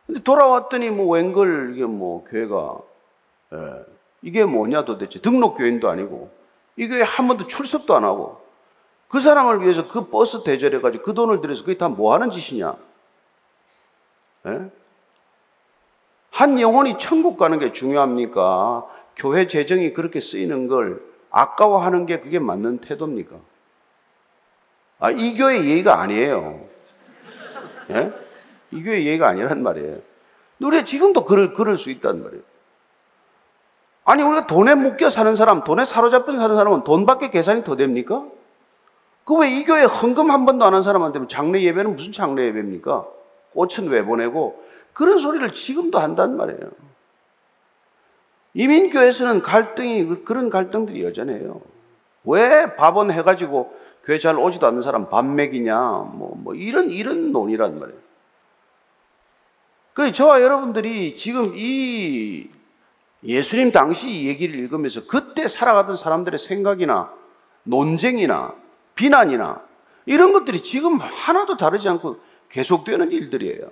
근데 0.06 0.22
돌아왔더니 0.22 0.90
뭐 0.90 1.08
웬걸 1.14 1.72
이게 1.74 1.84
뭐 1.86 2.24
교회가 2.24 2.78
예, 3.54 3.84
이게 4.22 4.44
뭐냐 4.44 4.84
도대체 4.84 5.20
등록 5.20 5.56
교인도 5.56 5.88
아니고 5.88 6.30
이 6.76 6.86
교회 6.88 7.02
한 7.02 7.26
번도 7.26 7.46
출석도 7.46 7.94
안 7.94 8.04
하고 8.04 8.40
그 9.08 9.20
사람을 9.20 9.62
위해서 9.62 9.88
그 9.88 10.08
버스 10.08 10.42
대절해가지고 10.44 11.02
그 11.02 11.14
돈을 11.14 11.40
들여서 11.40 11.64
그게 11.64 11.76
다 11.78 11.88
뭐 11.88 12.12
하는 12.14 12.30
짓이냐? 12.30 12.76
예? 14.46 14.70
한 16.40 16.58
영혼이 16.58 16.96
천국 16.98 17.36
가는 17.36 17.58
게 17.58 17.70
중요합니까? 17.70 18.86
교회 19.14 19.46
재정이 19.46 19.92
그렇게 19.92 20.20
쓰이는 20.20 20.68
걸 20.68 21.02
아까워하는 21.30 22.06
게 22.06 22.20
그게 22.20 22.38
맞는 22.38 22.78
태도입니까? 22.78 23.36
아, 25.00 25.10
이 25.10 25.34
교회 25.36 25.62
예의가 25.62 26.00
아니에요. 26.00 26.60
예? 27.90 28.10
이 28.70 28.82
교회 28.82 29.04
예의가 29.04 29.28
아니란 29.28 29.62
말이에요. 29.62 29.98
우리가 30.62 30.84
지금도 30.86 31.26
그럴, 31.26 31.52
그럴 31.52 31.76
수 31.76 31.90
있단 31.90 32.22
말이에요. 32.22 32.42
아니, 34.06 34.22
우리가 34.22 34.46
돈에 34.46 34.74
묶여 34.74 35.10
사는 35.10 35.36
사람, 35.36 35.62
돈에 35.62 35.84
사로잡혀 35.84 36.32
사는 36.32 36.56
사람은 36.56 36.84
돈밖에 36.84 37.28
계산이 37.28 37.64
더 37.64 37.76
됩니까? 37.76 38.24
그 39.24 39.34
왜 39.36 39.50
이 39.50 39.64
교회 39.64 39.82
헌금 39.84 40.30
한 40.30 40.46
번도 40.46 40.64
안 40.64 40.72
한 40.72 40.82
사람한테 40.82 41.20
장례 41.28 41.60
예배는 41.64 41.96
무슨 41.96 42.12
장례 42.12 42.46
예배입니까? 42.46 43.06
꽃은 43.52 43.88
왜 43.90 44.02
보내고 44.02 44.69
그런 44.92 45.18
소리를 45.18 45.54
지금도 45.54 45.98
한단 45.98 46.36
말이에요. 46.36 46.70
이민교회에서는 48.54 49.42
갈등이, 49.42 50.24
그런 50.24 50.50
갈등들이 50.50 51.04
여전해요. 51.04 51.60
왜 52.24 52.74
밥은 52.76 53.10
해가지고 53.10 53.74
교회 54.04 54.18
잘 54.18 54.36
오지도 54.38 54.66
않는 54.66 54.82
사람 54.82 55.08
밥 55.08 55.24
먹이냐, 55.24 55.78
뭐, 55.78 56.34
뭐, 56.36 56.54
이런, 56.54 56.90
이런 56.90 57.32
논의란 57.32 57.78
말이에요. 57.78 57.98
그 59.94 60.12
저와 60.12 60.40
여러분들이 60.40 61.16
지금 61.16 61.52
이 61.56 62.48
예수님 63.22 63.70
당시 63.72 64.08
이 64.08 64.28
얘기를 64.28 64.58
읽으면서 64.58 65.06
그때 65.06 65.46
살아가던 65.46 65.96
사람들의 65.96 66.38
생각이나 66.38 67.12
논쟁이나 67.64 68.54
비난이나 68.94 69.62
이런 70.06 70.32
것들이 70.32 70.62
지금 70.62 70.98
하나도 70.98 71.56
다르지 71.56 71.88
않고 71.88 72.18
계속되는 72.48 73.12
일들이에요. 73.12 73.70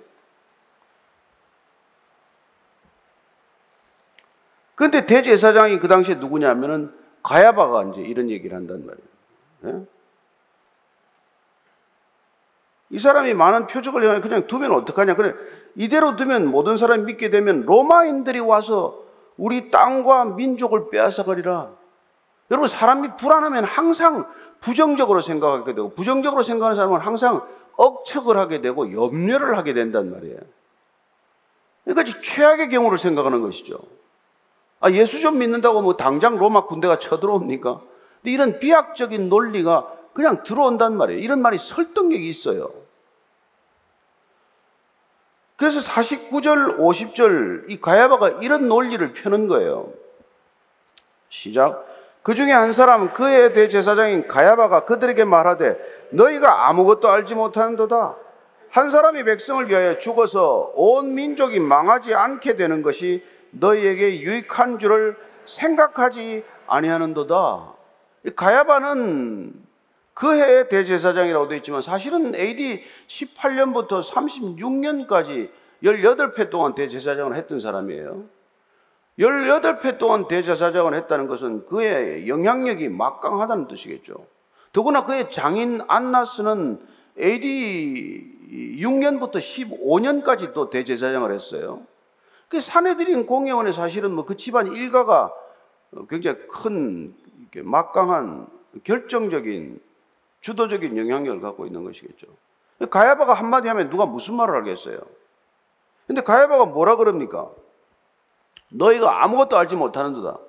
근데 4.79 5.05
대제사장이 5.05 5.79
그 5.79 5.89
당시에 5.89 6.15
누구냐면은 6.15 6.93
가야바가 7.21 7.91
이제 7.91 8.01
이런 8.01 8.29
얘기를 8.29 8.55
한단 8.55 8.85
말이에요. 8.85 9.07
예? 9.65 9.85
이 12.91 12.97
사람이 12.97 13.33
많은 13.33 13.67
표적을 13.67 14.01
향해 14.07 14.21
그냥 14.21 14.47
두면 14.47 14.71
어떡하냐. 14.71 15.15
그래, 15.15 15.35
이대로 15.75 16.15
두면 16.15 16.47
모든 16.47 16.77
사람이 16.77 17.03
믿게 17.03 17.29
되면 17.29 17.65
로마인들이 17.65 18.39
와서 18.39 19.03
우리 19.35 19.69
땅과 19.69 20.35
민족을 20.35 20.89
빼앗아가리라. 20.91 21.71
여러분, 22.49 22.69
사람이 22.69 23.17
불안하면 23.17 23.65
항상 23.65 24.31
부정적으로 24.61 25.21
생각하게 25.21 25.75
되고, 25.75 25.93
부정적으로 25.93 26.41
생각하는 26.41 26.77
사람은 26.77 27.01
항상 27.01 27.45
억측을 27.75 28.37
하게 28.37 28.61
되고, 28.61 28.93
염려를 28.93 29.57
하게 29.57 29.73
된단 29.73 30.09
말이에요. 30.09 30.39
그러니까 31.83 32.21
최악의 32.21 32.69
경우를 32.69 32.97
생각하는 32.97 33.41
것이죠. 33.41 33.77
아, 34.79 34.91
예수 34.91 35.19
좀 35.19 35.37
믿는다고 35.39 35.81
뭐 35.81 35.97
당장 35.97 36.37
로마 36.37 36.65
군대가 36.65 36.99
쳐들어옵니까? 36.99 37.81
근데 38.21 38.31
이런 38.31 38.59
비약적인 38.59 39.29
논리가 39.29 39.93
그냥 40.13 40.43
들어온단 40.43 40.97
말이에요. 40.97 41.19
이런 41.19 41.41
말이 41.41 41.57
설득력이 41.57 42.29
있어요. 42.29 42.71
그래서 45.57 45.81
49절, 45.81 46.77
50절 46.77 47.69
이 47.69 47.81
가야바가 47.81 48.39
이런 48.41 48.69
논리를 48.69 49.13
펴는 49.13 49.47
거예요. 49.47 49.91
시작. 51.27 51.85
그 52.23 52.33
중에 52.33 52.51
한 52.51 52.71
사람 52.73 53.13
그의 53.13 53.53
대제사장인 53.53 54.27
가야바가 54.27 54.85
그들에게 54.85 55.25
말하되 55.25 55.77
너희가 56.11 56.69
아무것도 56.69 57.09
알지 57.09 57.35
못하는도다. 57.35 58.15
한 58.69 58.91
사람이 58.91 59.23
백성을 59.23 59.67
위하여 59.69 59.97
죽어서 59.97 60.71
온 60.75 61.15
민족이 61.15 61.59
망하지 61.59 62.13
않게 62.13 62.55
되는 62.55 62.81
것이 62.81 63.23
너희에게 63.51 64.21
유익한 64.21 64.79
줄을 64.79 65.17
생각하지 65.45 66.43
아니하는도다. 66.67 67.73
가야바는 68.35 69.53
그 70.13 70.33
해의 70.33 70.67
대제사장이라고 70.69 71.47
되어 71.47 71.57
있지만 71.57 71.81
사실은 71.81 72.35
AD 72.35 72.83
18년부터 73.07 74.03
36년까지 74.03 75.49
18회 75.83 76.49
동안 76.49 76.75
대제사장을 76.75 77.35
했던 77.35 77.59
사람이에요. 77.59 78.25
18회 79.17 79.97
동안 79.97 80.27
대제사장을 80.27 80.93
했다는 80.93 81.27
것은 81.27 81.65
그의 81.65 82.27
영향력이 82.27 82.89
막강하다는 82.89 83.67
뜻이겠죠. 83.67 84.25
더구나 84.71 85.05
그의 85.05 85.31
장인 85.31 85.81
안나스는 85.87 86.85
AD 87.19 88.77
6년부터 88.79 89.35
15년까지 89.35 90.53
또 90.53 90.69
대제사장을 90.69 91.31
했어요. 91.33 91.81
그 92.49 92.61
사내들인 92.61 93.25
공예원에 93.25 93.71
사실은 93.71 94.13
뭐 94.13 94.25
그 94.25 94.35
집안 94.35 94.67
일가가 94.67 95.31
굉장히 96.09 96.37
큰 96.47 97.15
막강한 97.63 98.47
결정적인 98.83 99.79
주도적인 100.41 100.97
영향력을 100.97 101.41
갖고 101.41 101.65
있는 101.65 101.83
것이겠죠. 101.83 102.27
가야바가 102.89 103.33
한마디 103.33 103.67
하면 103.67 103.89
누가 103.89 104.05
무슨 104.05 104.35
말을 104.35 104.55
하겠어요? 104.61 104.99
근데 106.07 106.21
가야바가 106.21 106.65
뭐라 106.67 106.95
그럽니까? 106.95 107.49
너희가 108.69 109.23
아무것도 109.23 109.57
알지 109.57 109.75
못하는 109.75 110.13
도다. 110.13 110.39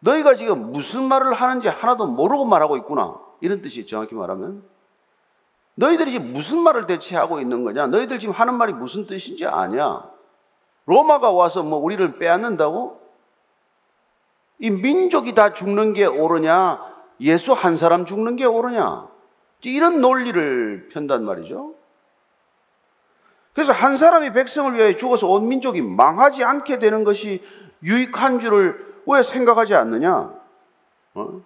너희가 0.00 0.34
지금 0.34 0.72
무슨 0.72 1.04
말을 1.04 1.32
하는지 1.32 1.68
하나도 1.68 2.06
모르고 2.06 2.44
말하고 2.44 2.76
있구나. 2.78 3.18
이런 3.40 3.62
뜻이 3.62 3.86
정확히 3.86 4.14
말하면. 4.14 4.62
너희들이 5.76 6.12
지금 6.12 6.32
무슨 6.32 6.58
말을 6.58 6.86
대체 6.86 7.16
하고 7.16 7.40
있는 7.40 7.64
거냐? 7.64 7.86
너희들 7.86 8.18
지금 8.18 8.34
하는 8.34 8.54
말이 8.54 8.72
무슨 8.72 9.06
뜻인지 9.06 9.46
아냐? 9.46 10.10
로마가 10.86 11.30
와서 11.30 11.62
뭐 11.62 11.78
우리를 11.78 12.18
빼앗는다고? 12.18 13.00
이 14.58 14.70
민족이 14.70 15.34
다 15.34 15.54
죽는 15.54 15.94
게 15.94 16.04
옳으냐? 16.06 16.80
예수 17.20 17.52
한 17.52 17.76
사람 17.76 18.04
죽는 18.04 18.36
게 18.36 18.44
옳으냐? 18.44 19.08
이런 19.62 20.00
논리를 20.00 20.88
편단 20.92 21.24
말이죠. 21.24 21.74
그래서 23.52 23.72
한 23.72 23.98
사람이 23.98 24.32
백성을 24.32 24.72
위하여 24.74 24.96
죽어서 24.96 25.26
온 25.26 25.48
민족이 25.48 25.82
망하지 25.82 26.44
않게 26.44 26.78
되는 26.78 27.04
것이 27.04 27.42
유익한 27.82 28.40
줄을 28.40 29.02
왜 29.06 29.22
생각하지 29.22 29.74
않느냐? 29.74 30.32
어? 31.14 31.40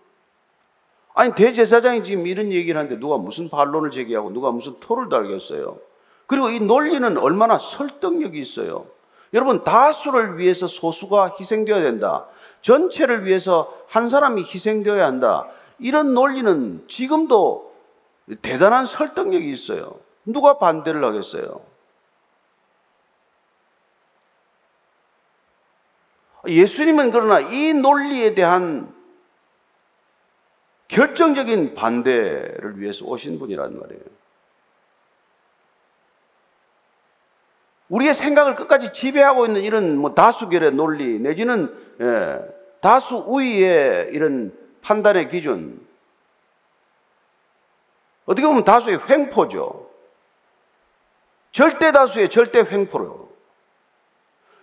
아니 1.14 1.32
대제사장이 1.34 2.04
지금 2.04 2.26
이런 2.26 2.50
얘기를 2.52 2.78
하는데 2.78 2.98
누가 2.98 3.16
무슨 3.16 3.48
반론을 3.48 3.90
제기하고 3.90 4.32
누가 4.32 4.50
무슨 4.50 4.78
토를 4.80 5.08
달겠어요? 5.08 5.78
그리고 6.26 6.50
이 6.50 6.60
논리는 6.60 7.16
얼마나 7.18 7.58
설득력이 7.58 8.40
있어요. 8.40 8.86
여러분 9.34 9.64
다수를 9.64 10.38
위해서 10.38 10.68
소수가 10.68 11.36
희생되어야 11.38 11.82
된다. 11.82 12.26
전체를 12.62 13.26
위해서 13.26 13.76
한 13.88 14.08
사람이 14.08 14.44
희생되어야 14.44 15.04
한다. 15.04 15.48
이런 15.80 16.14
논리는 16.14 16.86
지금도 16.88 17.74
대단한 18.40 18.86
설득력이 18.86 19.50
있어요. 19.50 19.98
누가 20.24 20.56
반대를 20.58 21.04
하겠어요? 21.04 21.60
예수님은 26.46 27.10
그러나 27.10 27.40
이 27.40 27.72
논리에 27.72 28.34
대한 28.34 28.94
결정적인 30.88 31.74
반대를 31.74 32.78
위해서 32.78 33.04
오신 33.04 33.38
분이란 33.40 33.80
말이에요. 33.80 34.23
우리의 37.88 38.14
생각을 38.14 38.54
끝까지 38.54 38.92
지배하고 38.92 39.46
있는 39.46 39.62
이런 39.62 39.96
뭐 39.96 40.14
다수결의 40.14 40.72
논리 40.72 41.18
내지는 41.18 41.74
예, 42.00 42.40
다수 42.80 43.16
우위의 43.16 44.10
이런 44.12 44.52
판단의 44.82 45.28
기준. 45.28 45.86
어떻게 48.26 48.46
보면 48.46 48.64
다수의 48.64 49.00
횡포죠. 49.08 49.90
절대 51.52 51.92
다수의 51.92 52.30
절대 52.30 52.60
횡포로. 52.60 53.28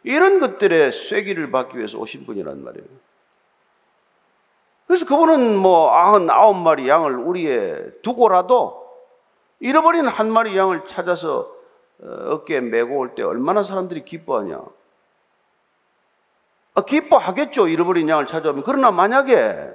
이런 0.04 0.40
것들의 0.40 0.92
쐐기를 0.92 1.52
받기 1.52 1.78
위해서 1.78 1.98
오신 1.98 2.26
분이란 2.26 2.64
말이에요. 2.64 2.88
그래서 4.88 5.06
그분은 5.06 5.56
뭐 5.56 5.92
아흔 5.92 6.30
아홉 6.30 6.56
마리 6.56 6.90
양을 6.90 7.16
우리에 7.16 7.92
두고라도 8.02 8.90
잃어버린 9.60 10.08
한 10.08 10.30
마리 10.32 10.58
양을 10.58 10.88
찾아서 10.88 11.61
어, 12.04 12.34
어깨에 12.34 12.60
메고 12.62 12.98
올 12.98 13.16
때 13.16 13.24
얼마나 13.24 13.64
사람들이 13.64 14.06
기뻐하냐. 14.06 14.62
아, 16.74 16.82
기뻐하겠죠. 16.86 17.68
잃어버린 17.68 18.08
양을 18.10 18.28
찾아오면. 18.28 18.64
그러나 18.66 18.92
만약에 18.92 19.70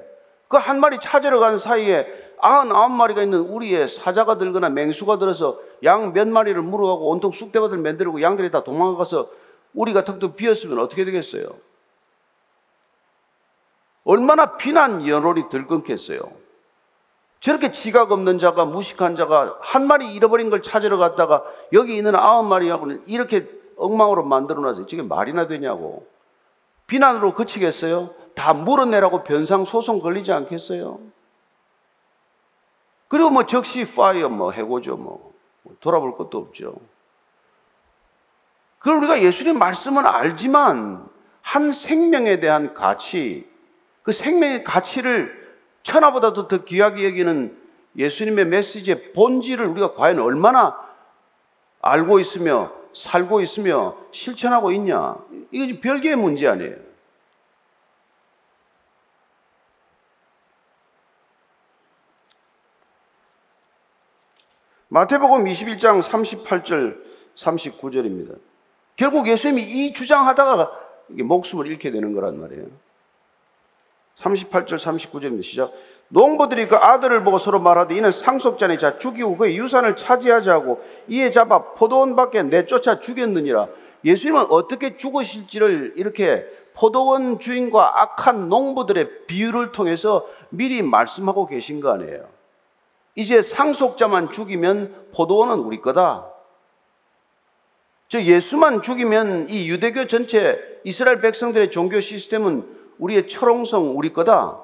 그 0.49 0.57
한 0.59 0.79
마리 0.81 0.99
찾으러 1.01 1.41
간 1.41 1.59
사이에 1.59 2.07
아흔 2.39 2.71
아홉 2.73 2.91
마리가 2.93 3.23
있는 3.23 3.41
우리의 3.41 3.89
사자가 3.89 4.39
들거나 4.39 4.69
맹수가 4.69 5.19
들어서 5.19 5.59
양 5.85 6.13
몇 6.13 6.29
마리를 6.29 6.61
물어가고 6.63 7.11
온통 7.11 7.33
쑥대밭을 7.33 7.79
만들고 7.79 8.23
양들이 8.23 8.51
다 8.51 8.63
도망가서 8.63 9.29
우리가 9.75 10.05
턱턱 10.05 10.37
비었으면 10.37 10.79
어떻게 10.79 11.05
되겠어요? 11.05 11.49
얼마나 14.05 14.57
비난 14.57 15.07
연월이 15.07 15.49
들끓겠어요. 15.49 16.21
저렇게 17.47 17.71
지각 17.71 18.11
없는 18.11 18.41
자가 18.41 18.65
무식한 18.65 19.15
자가 19.15 19.57
한 19.61 19.87
마리 19.87 20.13
잃어버린 20.13 20.51
걸 20.51 20.63
찾으러 20.63 20.97
갔다가 20.97 21.45
여기 21.73 21.97
있는 21.97 22.17
아홉 22.17 22.45
마리하고는 22.47 23.05
이렇게 23.07 23.49
엉망으로 23.77 24.25
만들어 24.25 24.61
놨어요. 24.63 24.87
저게 24.87 25.03
말이나 25.03 25.47
되냐고. 25.47 26.09
비난으로 26.89 27.35
그치겠어요? 27.35 28.11
다 28.35 28.53
물어내라고 28.53 29.23
변상 29.23 29.65
소송 29.65 30.01
걸리지 30.01 30.33
않겠어요? 30.33 30.99
그리고 33.07 33.31
뭐 33.31 33.47
적시 33.47 33.85
파이어 33.85 34.29
뭐 34.29 34.51
해고죠 34.51 34.97
뭐 34.97 35.33
돌아볼 35.79 36.17
것도 36.17 36.39
없죠. 36.39 36.75
그럼 38.81 38.99
우리가 38.99 39.23
예수님 39.23 39.57
말씀은 39.57 40.05
알지만 40.05 41.09
한 41.43 41.73
생명에 41.73 42.41
대한 42.41 42.75
가치, 42.75 43.49
그 44.03 44.11
생명의 44.11 44.65
가치를 44.65 45.46
천하보다도 45.87 46.49
더 46.49 46.65
귀하게 46.65 47.05
여기는 47.07 47.57
예수님의 47.97 48.47
메시지의 48.47 49.13
본질을 49.13 49.67
우리가 49.69 49.95
과연 49.95 50.19
얼마나 50.19 50.77
알고 51.81 52.19
있으며 52.19 52.73
살고 52.93 53.41
있으며 53.41 53.97
실천하고 54.11 54.73
있냐? 54.73 55.17
이거 55.53 55.81
별개의 55.81 56.17
문제 56.17 56.49
아니에요. 56.49 56.75
마태복음 64.89 65.45
21장 65.45 66.03
38절 66.03 67.05
39절입니다. 67.37 68.39
결국 68.97 69.29
예수님이 69.29 69.63
이 69.63 69.93
주장하다가 69.93 70.73
목숨을 71.11 71.69
잃게 71.69 71.93
되는 71.93 72.13
거란 72.13 72.41
말이에요. 72.41 72.86
38절 74.21 74.79
39절입니다. 74.79 75.43
시작. 75.43 75.73
농부들이 76.09 76.69
그 76.69 76.77
아들을 76.77 77.25
보고 77.25 77.39
서로 77.39 77.59
말하되 77.61 77.95
이는 77.97 78.13
상속자니 78.13 78.79
자 78.79 78.99
죽이고 78.99 79.37
그의 79.37 79.57
유산을 79.59 79.97
차지하자고 79.97 80.83
이에 81.09 81.31
잡아 81.31 81.75
포도원 81.75 82.17
밖에 82.17 82.43
내쫓아 82.43 83.01
죽였느니라. 83.01 83.69
예수님은 84.05 84.47
어떻게 84.51 84.97
죽으실지를 84.97 85.95
이렇게 85.97 86.47
포도원 86.75 87.41
주인과 87.41 88.03
악한 88.03 88.49
농부들의 88.49 89.27
비유를 89.27 89.73
통해서 89.73 90.27
미리 90.51 90.81
말씀하고 90.83 91.47
계신 91.47 91.81
거 91.81 91.93
아니에요. 91.93 92.29
이제 93.17 93.43
상속자만 93.43 94.31
죽이면 94.31 95.09
포도원은 95.15 95.59
우리 95.59 95.81
거다. 95.81 96.31
저 98.09 98.23
예수만 98.23 98.83
죽이면 98.83 99.49
이 99.49 99.69
유대교 99.69 100.07
전체 100.07 100.61
이스라엘 100.85 101.21
백성들의 101.21 101.73
종교 101.73 102.01
시스템은 102.01 102.77
우리의 102.99 103.29
철옹성 103.29 103.97
우리 103.97 104.13
거다. 104.13 104.63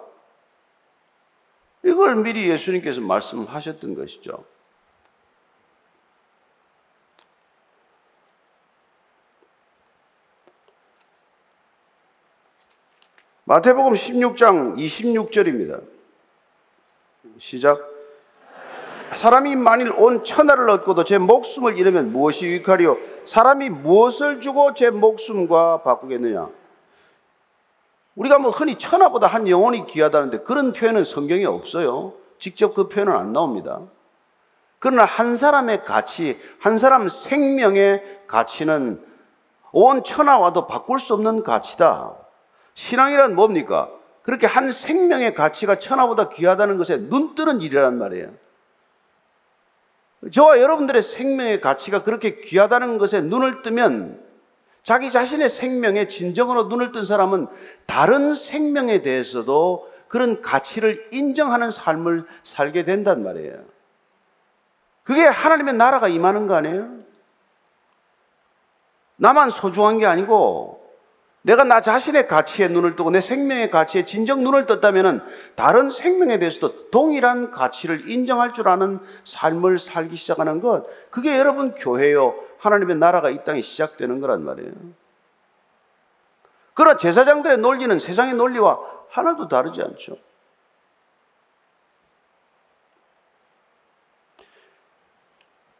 이걸 1.84 2.16
미리 2.16 2.48
예수님께서 2.48 3.00
말씀하셨던 3.00 3.94
것이죠. 3.94 4.44
마태복음 13.44 13.94
16장 13.94 14.76
26절입니다. 14.76 15.82
시작. 17.38 17.92
사람이 19.16 19.56
만일 19.56 19.92
온 19.92 20.24
천하를 20.24 20.70
얻고도 20.70 21.04
제 21.04 21.18
목숨을 21.18 21.76
잃으면 21.76 22.12
무엇이 22.12 22.46
유익하리요? 22.46 22.96
사람이 23.26 23.68
무엇을 23.68 24.40
주고 24.40 24.72
제 24.74 24.90
목숨과 24.90 25.82
바꾸겠느냐? 25.82 26.61
우리가 28.14 28.38
뭐 28.38 28.50
흔히 28.50 28.76
천하보다 28.78 29.26
한 29.26 29.48
영혼이 29.48 29.86
귀하다는데 29.86 30.40
그런 30.40 30.72
표현은 30.72 31.04
성경에 31.04 31.44
없어요. 31.44 32.14
직접 32.38 32.74
그 32.74 32.88
표현은 32.88 33.14
안 33.14 33.32
나옵니다. 33.32 33.80
그러나 34.78 35.04
한 35.04 35.36
사람의 35.36 35.84
가치, 35.84 36.38
한 36.58 36.76
사람 36.76 37.08
생명의 37.08 38.02
가치는 38.26 39.02
온 39.70 40.04
천하와도 40.04 40.66
바꿀 40.66 40.98
수 40.98 41.14
없는 41.14 41.44
가치다. 41.44 42.16
신앙이란 42.74 43.34
뭡니까? 43.34 43.90
그렇게 44.22 44.46
한 44.46 44.72
생명의 44.72 45.34
가치가 45.34 45.78
천하보다 45.78 46.28
귀하다는 46.30 46.78
것에 46.78 46.96
눈 46.96 47.34
뜨는 47.34 47.60
일이란 47.60 47.98
말이에요. 47.98 48.30
저와 50.32 50.60
여러분들의 50.60 51.02
생명의 51.02 51.60
가치가 51.60 52.02
그렇게 52.04 52.40
귀하다는 52.40 52.98
것에 52.98 53.20
눈을 53.22 53.62
뜨면 53.62 54.20
자기 54.82 55.10
자신의 55.10 55.48
생명에 55.48 56.08
진정으로 56.08 56.64
눈을 56.64 56.92
뜬 56.92 57.04
사람은 57.04 57.46
다른 57.86 58.34
생명에 58.34 59.02
대해서도 59.02 59.90
그런 60.08 60.42
가치를 60.42 61.08
인정하는 61.12 61.70
삶을 61.70 62.26
살게 62.44 62.84
된단 62.84 63.22
말이에요. 63.22 63.64
그게 65.04 65.22
하나님의 65.24 65.74
나라가 65.74 66.08
임하는 66.08 66.46
거 66.46 66.54
아니에요? 66.54 66.98
나만 69.16 69.50
소중한 69.50 69.98
게 69.98 70.06
아니고 70.06 70.82
내가 71.42 71.64
나 71.64 71.80
자신의 71.80 72.28
가치에 72.28 72.68
눈을 72.68 72.94
뜨고 72.94 73.10
내 73.10 73.20
생명의 73.20 73.70
가치에 73.70 74.04
진정 74.04 74.44
눈을 74.44 74.66
떴다면 74.66 75.24
다른 75.56 75.90
생명에 75.90 76.38
대해서도 76.38 76.90
동일한 76.90 77.50
가치를 77.50 78.08
인정할 78.08 78.52
줄 78.52 78.68
아는 78.68 79.00
삶을 79.24 79.80
살기 79.80 80.14
시작하는 80.14 80.60
것, 80.60 80.86
그게 81.10 81.36
여러분 81.36 81.74
교회요. 81.74 82.34
하나님의 82.62 82.96
나라가 82.96 83.28
이 83.28 83.42
땅에 83.44 83.60
시작되는 83.60 84.20
거란 84.20 84.44
말이에요. 84.44 84.72
그러나 86.74 86.96
제사장들의 86.96 87.58
논리는 87.58 87.98
세상의 87.98 88.34
논리와 88.34 88.78
하나도 89.10 89.48
다르지 89.48 89.82
않죠. 89.82 90.16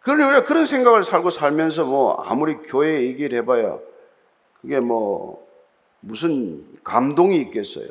그러니 0.00 0.24
우리가 0.24 0.44
그런 0.44 0.66
생각을 0.66 1.04
살고 1.04 1.30
살면서 1.30 1.84
뭐 1.84 2.14
아무리 2.24 2.56
교회 2.56 3.02
얘기를 3.02 3.38
해봐야 3.38 3.78
그게 4.60 4.80
뭐 4.80 5.46
무슨 6.00 6.66
감동이 6.82 7.36
있겠어요? 7.42 7.86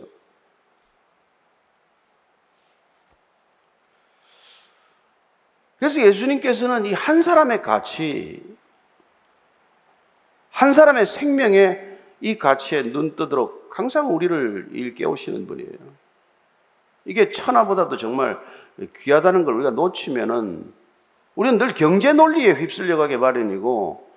그래서 5.80 6.01
예수님께서는 6.01 6.86
이 6.86 6.93
한 6.93 7.23
사람의 7.23 7.62
가치, 7.63 8.43
한 10.52 10.74
사람의 10.74 11.06
생명에 11.06 11.80
이 12.20 12.38
가치에 12.38 12.84
눈 12.84 13.16
뜨도록 13.16 13.72
항상 13.74 14.14
우리를 14.14 14.70
일깨우시는 14.72 15.48
분이에요. 15.48 15.72
이게 17.06 17.32
천하보다도 17.32 17.98
정말 17.98 18.40
귀하다는 19.00 19.44
걸 19.46 19.56
우리가 19.56 19.72
놓치면은 19.72 20.72
우리는 21.36 21.58
늘 21.58 21.74
경제 21.74 22.14
논리에 22.14 22.54
휩쓸려 22.54 22.98
가게 22.98 23.18
마련이고 23.18 24.08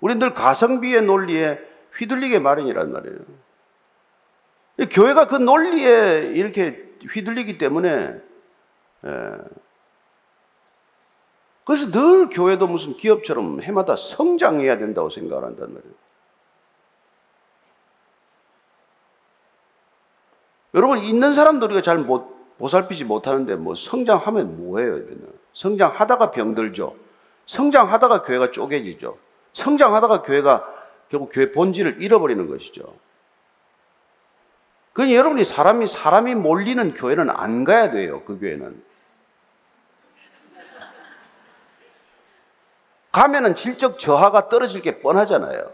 우리는 0.00 0.18
늘 0.18 0.34
가성비의 0.34 1.02
논리에 1.04 1.58
휘둘리게 1.96 2.40
마련이란 2.40 2.92
말이에요. 2.92 3.18
교회가 4.90 5.28
그 5.28 5.36
논리에 5.36 6.32
이렇게 6.34 6.84
휘둘리기 7.08 7.58
때문에 7.58 8.20
예. 9.06 9.10
그래서 11.64 11.90
늘 11.90 12.28
교회도 12.28 12.66
무슨 12.66 12.96
기업처럼 12.96 13.62
해마다 13.62 13.96
성장해야 13.96 14.78
된다고 14.78 15.10
생각을 15.10 15.44
한단 15.44 15.72
말이에요. 15.72 15.94
여러분 20.74 20.98
있는 20.98 21.32
사람도 21.32 21.66
우리가 21.66 21.82
잘 21.82 21.98
못, 21.98 22.58
보살피지 22.58 23.04
못하는데 23.04 23.56
뭐 23.56 23.74
성장하면 23.74 24.56
뭐예요? 24.58 25.00
성장하다가 25.54 26.30
병들죠. 26.32 26.96
성장하다가 27.46 28.22
교회가 28.22 28.50
쪼개지죠. 28.50 29.16
성장하다가 29.54 30.22
교회가 30.22 30.68
결국 31.08 31.30
교회 31.32 31.52
본질을 31.52 32.02
잃어버리는 32.02 32.46
것이죠. 32.48 32.94
그러니 34.92 35.14
여러분이 35.14 35.44
사람이 35.44 35.86
사람이 35.86 36.34
몰리는 36.34 36.94
교회는 36.94 37.30
안 37.30 37.64
가야 37.64 37.90
돼요. 37.90 38.22
그 38.24 38.38
교회는. 38.38 38.82
가면은 43.14 43.54
질적 43.54 44.00
저하가 44.00 44.48
떨어질 44.48 44.82
게 44.82 44.98
뻔하잖아요. 44.98 45.70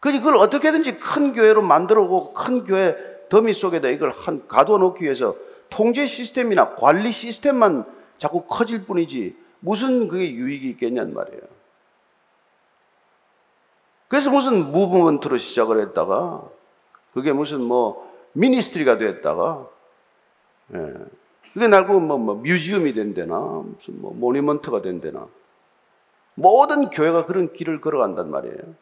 그걸 0.00 0.36
어떻게든지 0.36 0.98
큰 0.98 1.34
교회로 1.34 1.60
만들어오고 1.60 2.32
큰 2.32 2.64
교회 2.64 2.96
더미 3.28 3.52
속에다 3.52 3.88
이걸 3.88 4.10
한 4.10 4.48
가둬 4.48 4.78
놓기 4.78 5.04
위해서 5.04 5.36
통제 5.68 6.06
시스템이나 6.06 6.76
관리 6.76 7.12
시스템만 7.12 7.84
자꾸 8.16 8.46
커질 8.46 8.86
뿐이지 8.86 9.36
무슨 9.60 10.08
그게 10.08 10.32
유익이 10.32 10.70
있겠냔 10.70 11.12
말이에요. 11.12 11.42
그래서 14.08 14.30
무슨 14.30 14.72
무브먼트로 14.72 15.36
시작을 15.36 15.82
했다가 15.88 16.42
그게 17.12 17.32
무슨 17.32 17.60
뭐 17.60 18.10
미니스트리가 18.32 18.96
됐다가 18.96 19.68
예. 20.72 20.94
그게 21.58 21.66
날고 21.66 21.98
뭐, 21.98 22.18
뭐 22.18 22.36
뮤지엄이 22.36 22.94
된대나 22.94 23.36
무슨 23.36 24.00
뭐 24.00 24.14
모니먼트가 24.14 24.80
된대나 24.80 25.26
모든 26.36 26.88
교회가 26.88 27.26
그런 27.26 27.52
길을 27.52 27.80
걸어간단 27.80 28.30
말이에요. 28.30 28.76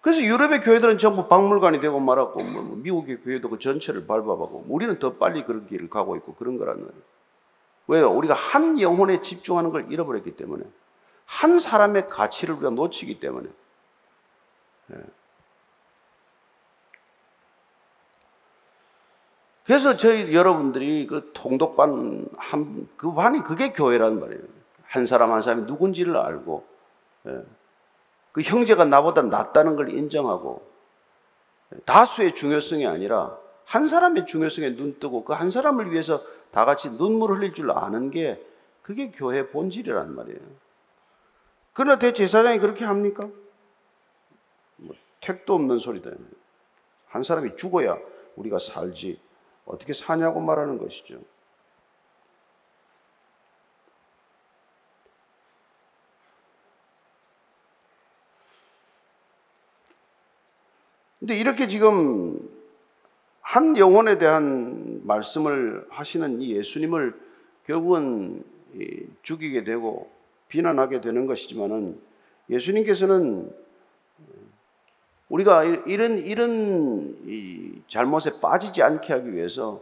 그래서 0.00 0.22
유럽의 0.22 0.60
교회들은 0.60 0.98
전부 0.98 1.26
박물관이 1.26 1.80
되고 1.80 1.98
말았고 1.98 2.44
뭐, 2.44 2.62
뭐 2.62 2.76
미국의 2.76 3.22
교회도 3.22 3.50
그 3.50 3.58
전체를 3.58 4.06
밟아가고 4.06 4.66
우리는 4.68 4.96
더 5.00 5.14
빨리 5.14 5.44
그런 5.44 5.66
길을 5.66 5.90
가고 5.90 6.14
있고 6.14 6.36
그런 6.36 6.56
거란 6.56 6.76
말이에요. 6.76 7.02
왜요? 7.88 8.12
우리가 8.12 8.34
한 8.34 8.80
영혼에 8.80 9.22
집중하는 9.22 9.70
걸 9.70 9.90
잃어버렸기 9.90 10.36
때문에 10.36 10.62
한 11.24 11.58
사람의 11.58 12.08
가치를 12.08 12.54
우리가 12.54 12.70
놓치기 12.70 13.18
때문에 13.18 13.48
예. 14.92 15.02
그래서 19.64 19.96
저희 19.96 20.34
여러분들이 20.34 21.06
그 21.06 21.30
통독반 21.32 22.26
한, 22.36 22.88
그 22.96 23.12
반이 23.12 23.40
그게 23.42 23.72
교회란 23.72 24.20
말이에요. 24.20 24.42
한 24.84 25.06
사람 25.06 25.32
한 25.32 25.40
사람이 25.40 25.62
누군지를 25.62 26.16
알고, 26.16 26.66
예. 27.28 27.42
그 28.32 28.42
형제가 28.42 28.84
나보다 28.84 29.22
낫다는 29.22 29.76
걸 29.76 29.90
인정하고, 29.90 30.62
다수의 31.86 32.34
중요성이 32.34 32.86
아니라 32.86 33.36
한 33.64 33.88
사람의 33.88 34.26
중요성에 34.26 34.76
눈 34.76 34.98
뜨고 35.00 35.24
그 35.24 35.32
한 35.32 35.50
사람을 35.50 35.90
위해서 35.90 36.22
다 36.52 36.64
같이 36.64 36.90
눈물 36.90 37.32
흘릴 37.34 37.54
줄 37.54 37.70
아는 37.72 38.10
게 38.10 38.44
그게 38.82 39.10
교회 39.10 39.48
본질이란 39.48 40.14
말이에요. 40.14 40.38
그러나 41.72 41.98
대제사장이 41.98 42.58
그렇게 42.58 42.84
합니까? 42.84 43.28
뭐, 44.76 44.94
택도 45.20 45.54
없는 45.54 45.78
소리다. 45.78 46.10
한 47.06 47.22
사람이 47.24 47.56
죽어야 47.56 47.98
우리가 48.36 48.58
살지. 48.58 49.18
어떻게 49.66 49.92
사냐고 49.92 50.40
말하는 50.40 50.78
것이죠. 50.78 51.20
근데 61.24 61.38
이렇게 61.38 61.68
지금 61.68 62.50
한 63.40 63.78
영혼에 63.78 64.18
대한 64.18 65.00
말씀을 65.06 65.86
하시는 65.88 66.42
이 66.42 66.54
예수님을 66.54 67.18
결국은 67.66 68.44
죽이게 69.22 69.64
되고 69.64 70.10
비난하게 70.48 71.00
되는 71.00 71.26
것이지만은 71.26 71.98
예수님께서는 72.50 73.50
우리가 75.34 75.64
이런 75.64 76.18
이런 76.18 77.82
잘못에 77.88 78.40
빠지지 78.40 78.82
않게 78.82 79.12
하기 79.12 79.34
위해서 79.34 79.80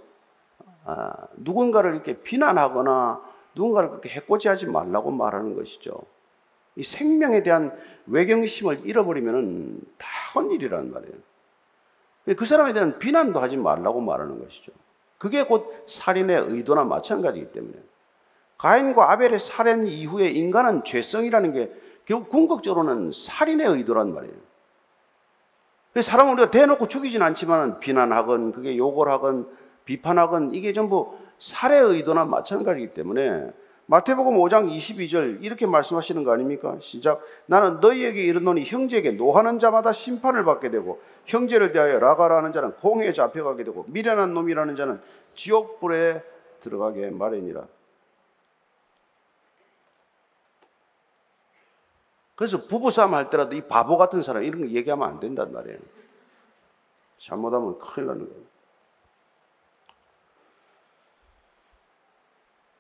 아, 0.85 1.13
누군가를 1.37 1.95
이렇게 1.95 2.15
비난하거나 2.15 3.21
누군가를 3.55 3.91
그렇게 3.91 4.09
해코지하지 4.09 4.67
말라고 4.67 5.11
말하는 5.11 5.55
것이죠. 5.55 6.01
이 6.77 6.83
생명에 6.83 7.43
대한 7.43 7.79
외경심을 8.07 8.87
잃어버리면 8.87 9.81
다한 9.99 10.51
일이란 10.51 10.91
말이에요. 10.91 11.15
그 12.37 12.47
사람에 12.47 12.73
대한 12.73 12.99
비난도 12.99 13.39
하지 13.39 13.59
말라고 13.59 14.01
말하는 14.01 14.43
것이죠. 14.43 14.73
그게 15.19 15.45
곧 15.45 15.85
살인의 15.87 16.47
의도나 16.49 16.85
마찬가지이기 16.85 17.53
때문에 17.53 17.75
가인과 18.57 19.13
아벨의 19.13 19.39
살인 19.39 19.87
이후에 19.87 20.29
인간은 20.29 20.85
죄성이라는 20.85 21.53
게 21.53 21.73
결국 22.07 22.31
궁극적으로는 22.31 23.13
살인의 23.13 23.67
의도란 23.67 24.15
말이에요. 24.15 24.52
사람을 26.01 26.33
우리가 26.35 26.51
대놓고 26.51 26.89
죽이진 26.89 27.21
않지만 27.23 27.81
비난하건 27.81 28.53
그게 28.53 28.77
욕을 28.77 29.09
하건 29.09 29.47
비판하건 29.85 30.55
이게 30.55 30.73
전부 30.73 31.15
살해 31.39 31.79
의도나 31.79 32.25
마찬가지이기 32.25 32.95
때문에 32.95 33.51
마태복음 33.87 34.37
5장 34.39 34.75
22절 34.75 35.43
이렇게 35.43 35.67
말씀하시는 35.67 36.25
거 36.25 36.33
아닙니까? 36.33 36.79
시작. 36.81 37.21
나는 37.47 37.81
너희에게 37.81 38.23
이르노니 38.23 38.65
형제에게 38.65 39.13
노하는 39.13 39.59
자마다 39.59 39.93
심판을 39.93 40.45
받게 40.45 40.71
되고 40.71 41.03
형제를 41.27 41.73
대하여 41.73 41.99
라가라는 41.99 42.53
자는 42.53 42.73
공회에 42.77 43.13
잡혀가게 43.13 43.65
되고 43.65 43.85
미련한 43.89 44.33
놈이라는 44.33 44.77
자는 44.77 45.01
지옥불에 45.35 46.23
들어가게 46.61 47.11
마련이라. 47.11 47.67
그래서 52.35 52.67
부부싸움 52.67 53.15
할 53.15 53.31
때라도 53.31 53.55
이 53.57 53.63
바보 53.63 53.97
같은 53.97 54.23
사람 54.23 54.43
이런 54.45 54.63
거 54.63 54.69
얘기하면 54.69 55.09
안 55.09 55.21
된단 55.21 55.53
말이에요. 55.53 55.79
잘못하면 57.21 57.79
큰일 57.79 58.07
나는 58.09 58.29
거예요. 58.29 58.43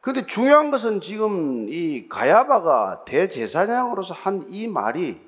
근데 0.01 0.27
중요한 0.27 0.73
것은 0.73 1.01
지금 1.01 1.69
이 1.69 2.09
가야바가 2.09 3.05
대제사장으로서 3.05 4.15
한 4.15 4.49
이 4.51 4.67
말이 4.67 5.21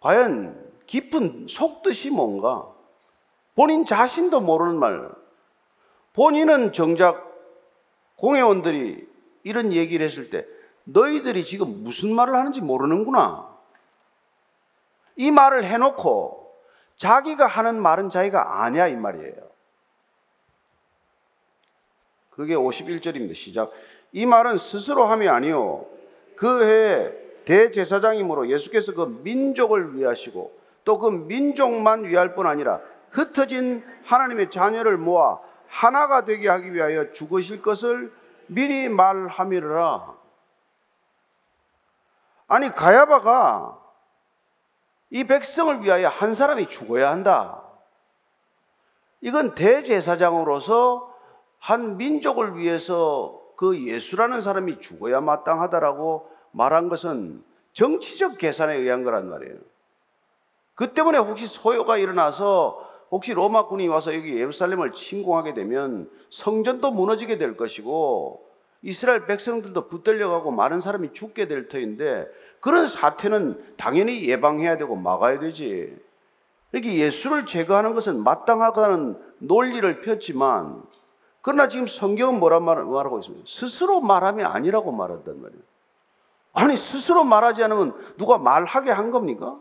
과연 0.00 0.72
깊은 0.86 1.46
속뜻이 1.48 2.10
뭔가? 2.10 2.66
본인 3.54 3.86
자신도 3.86 4.40
모르는 4.40 4.78
말. 4.78 5.10
본인은 6.14 6.72
정작 6.72 7.24
공회원들이 8.16 9.06
이런 9.44 9.72
얘기를 9.72 10.04
했을 10.04 10.30
때 10.30 10.44
너희들이 10.86 11.44
지금 11.44 11.82
무슨 11.82 12.14
말을 12.14 12.34
하는지 12.36 12.60
모르는구나. 12.60 13.46
이 15.16 15.30
말을 15.30 15.64
해놓고 15.64 16.54
자기가 16.96 17.46
하는 17.46 17.80
말은 17.80 18.10
자기가 18.10 18.62
아니야 18.64 18.86
이 18.86 18.96
말이에요. 18.96 19.34
그게 22.30 22.54
51절입니다. 22.54 23.34
시작. 23.34 23.72
이 24.12 24.26
말은 24.26 24.58
스스로 24.58 25.04
함이 25.04 25.28
아니요. 25.28 25.86
그 26.36 26.64
해에 26.64 27.12
대제사장이므로 27.44 28.48
예수께서 28.48 28.92
그 28.92 29.20
민족을 29.22 29.96
위하시고 29.96 30.56
또 30.84 30.98
그 30.98 31.08
민족만 31.08 32.04
위할 32.04 32.34
뿐 32.34 32.46
아니라 32.46 32.80
흩어진 33.10 33.82
하나님의 34.04 34.50
자녀를 34.50 34.96
모아 34.96 35.40
하나가 35.66 36.24
되게 36.24 36.48
하기 36.48 36.72
위하여 36.72 37.10
죽으실 37.12 37.60
것을 37.62 38.12
미리 38.46 38.88
말함이라. 38.88 40.15
아니 42.48 42.70
가야바가 42.70 43.78
이 45.10 45.24
백성을 45.24 45.82
위하여 45.82 46.08
한 46.08 46.34
사람이 46.34 46.68
죽어야 46.68 47.10
한다. 47.10 47.62
이건 49.20 49.54
대제사장으로서 49.54 51.12
한 51.58 51.96
민족을 51.96 52.56
위해서 52.58 53.40
그 53.56 53.86
예수라는 53.86 54.40
사람이 54.40 54.80
죽어야 54.80 55.20
마땅하다라고 55.20 56.30
말한 56.52 56.88
것은 56.88 57.42
정치적 57.72 58.38
계산에 58.38 58.74
의한 58.74 59.04
거란 59.04 59.28
말이에요. 59.28 59.56
그 60.74 60.92
때문에 60.92 61.18
혹시 61.18 61.46
소요가 61.46 61.96
일어나서 61.96 62.84
혹시 63.10 63.32
로마군이 63.32 63.88
와서 63.88 64.14
여기 64.14 64.36
예루살렘을 64.36 64.92
침공하게 64.92 65.54
되면 65.54 66.10
성전도 66.30 66.90
무너지게 66.90 67.38
될 67.38 67.56
것이고 67.56 68.45
이스라엘 68.86 69.26
백성들도 69.26 69.88
붙들려가고 69.88 70.52
많은 70.52 70.80
사람이 70.80 71.12
죽게 71.12 71.48
될 71.48 71.66
터인데 71.66 72.28
그런 72.60 72.86
사태는 72.86 73.74
당연히 73.76 74.28
예방해야 74.28 74.76
되고 74.76 74.94
막아야 74.94 75.40
되지. 75.40 75.96
이렇게 76.70 76.94
예수를 76.94 77.46
제거하는 77.46 77.94
것은 77.94 78.22
마땅하다는 78.22 79.18
논리를 79.38 80.02
폈지만 80.02 80.84
그러나 81.42 81.66
지금 81.66 81.88
성경은 81.88 82.38
뭐라 82.38 82.60
말하고 82.60 83.18
있습니까? 83.20 83.44
스스로 83.48 84.00
말함이 84.00 84.44
아니라고 84.44 84.92
말한단 84.92 85.42
말이에요. 85.42 85.62
아니, 86.52 86.76
스스로 86.76 87.24
말하지 87.24 87.64
않으면 87.64 87.92
누가 88.18 88.38
말하게 88.38 88.92
한 88.92 89.10
겁니까? 89.10 89.58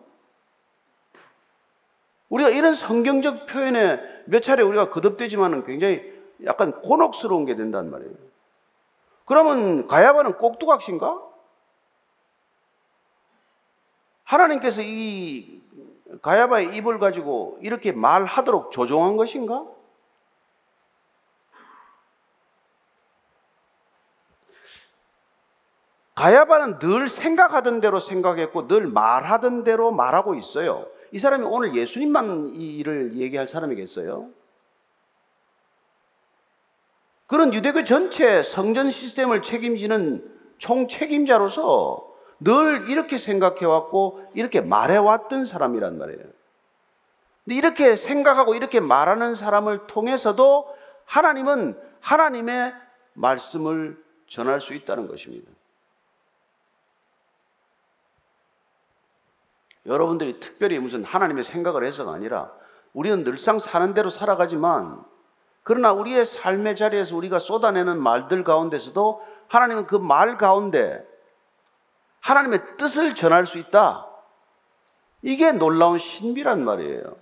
우리가 2.29 2.49
이런 2.49 2.75
성경적 2.75 3.47
표현에 3.47 3.99
몇 4.25 4.43
차례 4.43 4.61
우리가 4.61 4.91
거듭되지만은 4.91 5.65
굉장히 5.65 6.13
약간 6.45 6.79
곤혹스러운 6.81 7.45
게 7.45 7.55
된단 7.55 7.89
말이에요. 7.89 8.34
그러면 9.25 9.87
가야바는 9.87 10.37
꼭두각신가? 10.37 11.21
하나님께서 14.23 14.81
이 14.81 15.61
가야바의 16.21 16.75
입을 16.75 16.99
가지고 16.99 17.59
이렇게 17.61 17.91
말하도록 17.91 18.71
조종한 18.71 19.17
것인가? 19.17 19.65
가야바는 26.15 26.79
늘 26.79 27.09
생각하던 27.09 27.81
대로 27.81 27.99
생각했고 27.99 28.67
늘 28.67 28.87
말하던 28.87 29.63
대로 29.65 29.91
말하고 29.91 30.35
있어요. 30.35 30.87
이 31.11 31.19
사람이 31.19 31.43
오늘 31.45 31.75
예수님만 31.75 32.53
이 32.55 32.77
일을 32.77 33.17
얘기할 33.17 33.47
사람이겠어요? 33.49 34.29
그런 37.27 37.53
유대교 37.53 37.85
전체 37.85 38.43
성전 38.43 38.89
시스템을 38.89 39.41
책임지는 39.41 40.35
총 40.57 40.87
책임자로서 40.87 42.13
늘 42.39 42.89
이렇게 42.89 43.17
생각해왔고 43.17 44.31
이렇게 44.33 44.61
말해왔던 44.61 45.45
사람이란 45.45 45.97
말이에요. 45.97 46.23
근데 47.43 47.55
이렇게 47.55 47.95
생각하고 47.95 48.55
이렇게 48.55 48.79
말하는 48.79 49.35
사람을 49.35 49.87
통해서도 49.87 50.75
하나님은 51.05 51.79
하나님의 52.01 52.73
말씀을 53.13 54.03
전할 54.27 54.61
수 54.61 54.73
있다는 54.73 55.07
것입니다. 55.07 55.49
여러분들이 59.85 60.39
특별히 60.39 60.79
무슨 60.79 61.03
하나님의 61.03 61.43
생각을 61.43 61.85
해서가 61.85 62.13
아니라 62.13 62.51
우리는 62.93 63.23
늘상 63.23 63.59
사는 63.59 63.93
대로 63.93 64.09
살아가지만 64.09 65.03
그러나 65.65 65.91
우리의 65.93 66.27
삶의 66.27 66.75
자리에서 66.75 67.15
우리가 67.17 67.39
쏟아내는 67.39 67.99
말들 68.01 68.43
가운데서도 68.43 69.25
하나님은 69.47 69.87
그 69.87 69.95
말 69.95 70.37
가운데 70.37 71.03
하나님의 72.21 72.77
뜻을 72.77 73.15
전할 73.15 73.47
수 73.47 73.57
있다. 73.57 74.07
이게 75.23 75.51
놀라운 75.51 75.97
신비란 75.97 76.63
말이에요. 76.63 77.17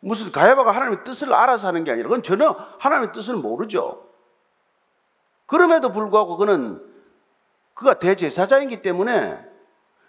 무슨 0.00 0.32
가야바가 0.32 0.72
하나님의 0.72 1.04
뜻을 1.04 1.32
알아서 1.32 1.68
하는 1.68 1.84
게 1.84 1.92
아니라 1.92 2.08
그건 2.08 2.24
전혀 2.24 2.50
하나님의 2.80 3.12
뜻을 3.12 3.36
모르죠. 3.36 4.04
그럼에도 5.46 5.92
불구하고 5.92 6.36
그는 6.36 6.84
그가 7.74 8.00
대제사장이기 8.00 8.82
때문에 8.82 9.38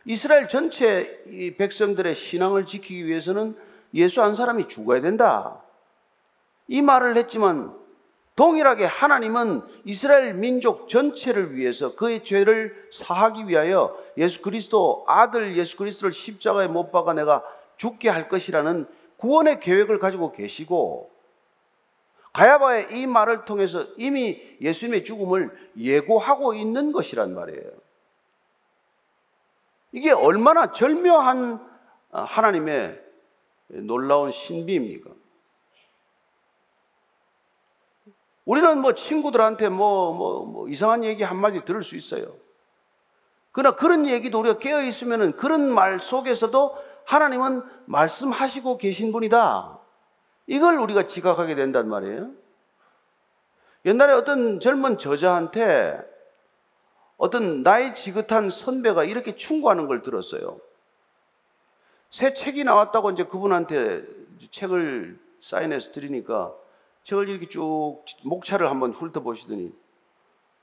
이스라엘 0.05 0.49
전체 0.49 1.23
백성들의 1.59 2.15
신앙을 2.15 2.65
지키기 2.65 3.05
위해서는 3.05 3.55
예수 3.95 4.21
한 4.21 4.35
사람이 4.35 4.67
죽어야 4.67 5.01
된다. 5.01 5.61
이 6.67 6.81
말을 6.81 7.15
했지만 7.17 7.73
동일하게 8.35 8.85
하나님은 8.85 9.61
이스라엘 9.85 10.33
민족 10.33 10.89
전체를 10.89 11.55
위해서 11.55 11.95
그의 11.95 12.23
죄를 12.25 12.89
사하기 12.91 13.47
위하여 13.47 13.97
예수 14.17 14.41
그리스도 14.41 15.05
아들 15.07 15.57
예수 15.57 15.77
그리스도를 15.77 16.11
십자가에 16.11 16.67
못 16.67 16.91
박아 16.91 17.13
내가 17.13 17.43
죽게 17.77 18.09
할 18.09 18.27
것이라는 18.27 18.87
구원의 19.17 19.61
계획을 19.61 19.99
가지고 19.99 20.33
계시고 20.33 21.09
가야바의 22.33 22.87
이 22.91 23.07
말을 23.07 23.45
통해서 23.45 23.85
이미 23.95 24.41
예수님의 24.59 25.05
죽음을 25.05 25.71
예고하고 25.77 26.53
있는 26.53 26.91
것이란 26.91 27.33
말이에요. 27.33 27.71
이게 29.93 30.11
얼마나 30.11 30.73
절묘한 30.73 31.65
어, 32.11 32.21
하나님의 32.21 33.04
놀라운 33.67 34.31
신비입니까? 34.31 35.11
우리는 38.45 38.79
뭐 38.79 38.93
친구들한테 38.93 39.69
뭐, 39.69 40.13
뭐, 40.13 40.45
뭐 40.45 40.69
이상한 40.69 41.03
얘기 41.03 41.23
한마디 41.23 41.65
들을 41.65 41.83
수 41.83 41.95
있어요. 41.95 42.35
그러나 43.51 43.75
그런 43.75 44.05
얘기도 44.05 44.39
우리가 44.39 44.59
깨어 44.59 44.83
있으면은 44.83 45.35
그런 45.37 45.73
말 45.73 45.99
속에서도 45.99 46.77
하나님은 47.05 47.63
말씀하시고 47.85 48.77
계신 48.77 49.11
분이다. 49.11 49.79
이걸 50.47 50.77
우리가 50.77 51.07
지각하게 51.07 51.55
된단 51.55 51.87
말이에요. 51.87 52.31
옛날에 53.85 54.13
어떤 54.13 54.59
젊은 54.59 54.97
저자한테 54.97 55.99
어떤 57.17 57.63
나이 57.63 57.95
지긋한 57.95 58.49
선배가 58.49 59.05
이렇게 59.05 59.35
충고하는 59.35 59.87
걸 59.87 60.01
들었어요. 60.01 60.59
새 62.15 62.33
책이 62.33 62.63
나왔다고 62.63 63.11
이제 63.11 63.25
그분한테 63.25 64.05
책을 64.49 65.19
사인해서 65.41 65.91
드리니까 65.91 66.55
책을 67.03 67.27
이렇게 67.27 67.49
쭉 67.49 68.05
목차를 68.23 68.69
한번 68.69 68.93
훑어보시더니 68.93 69.73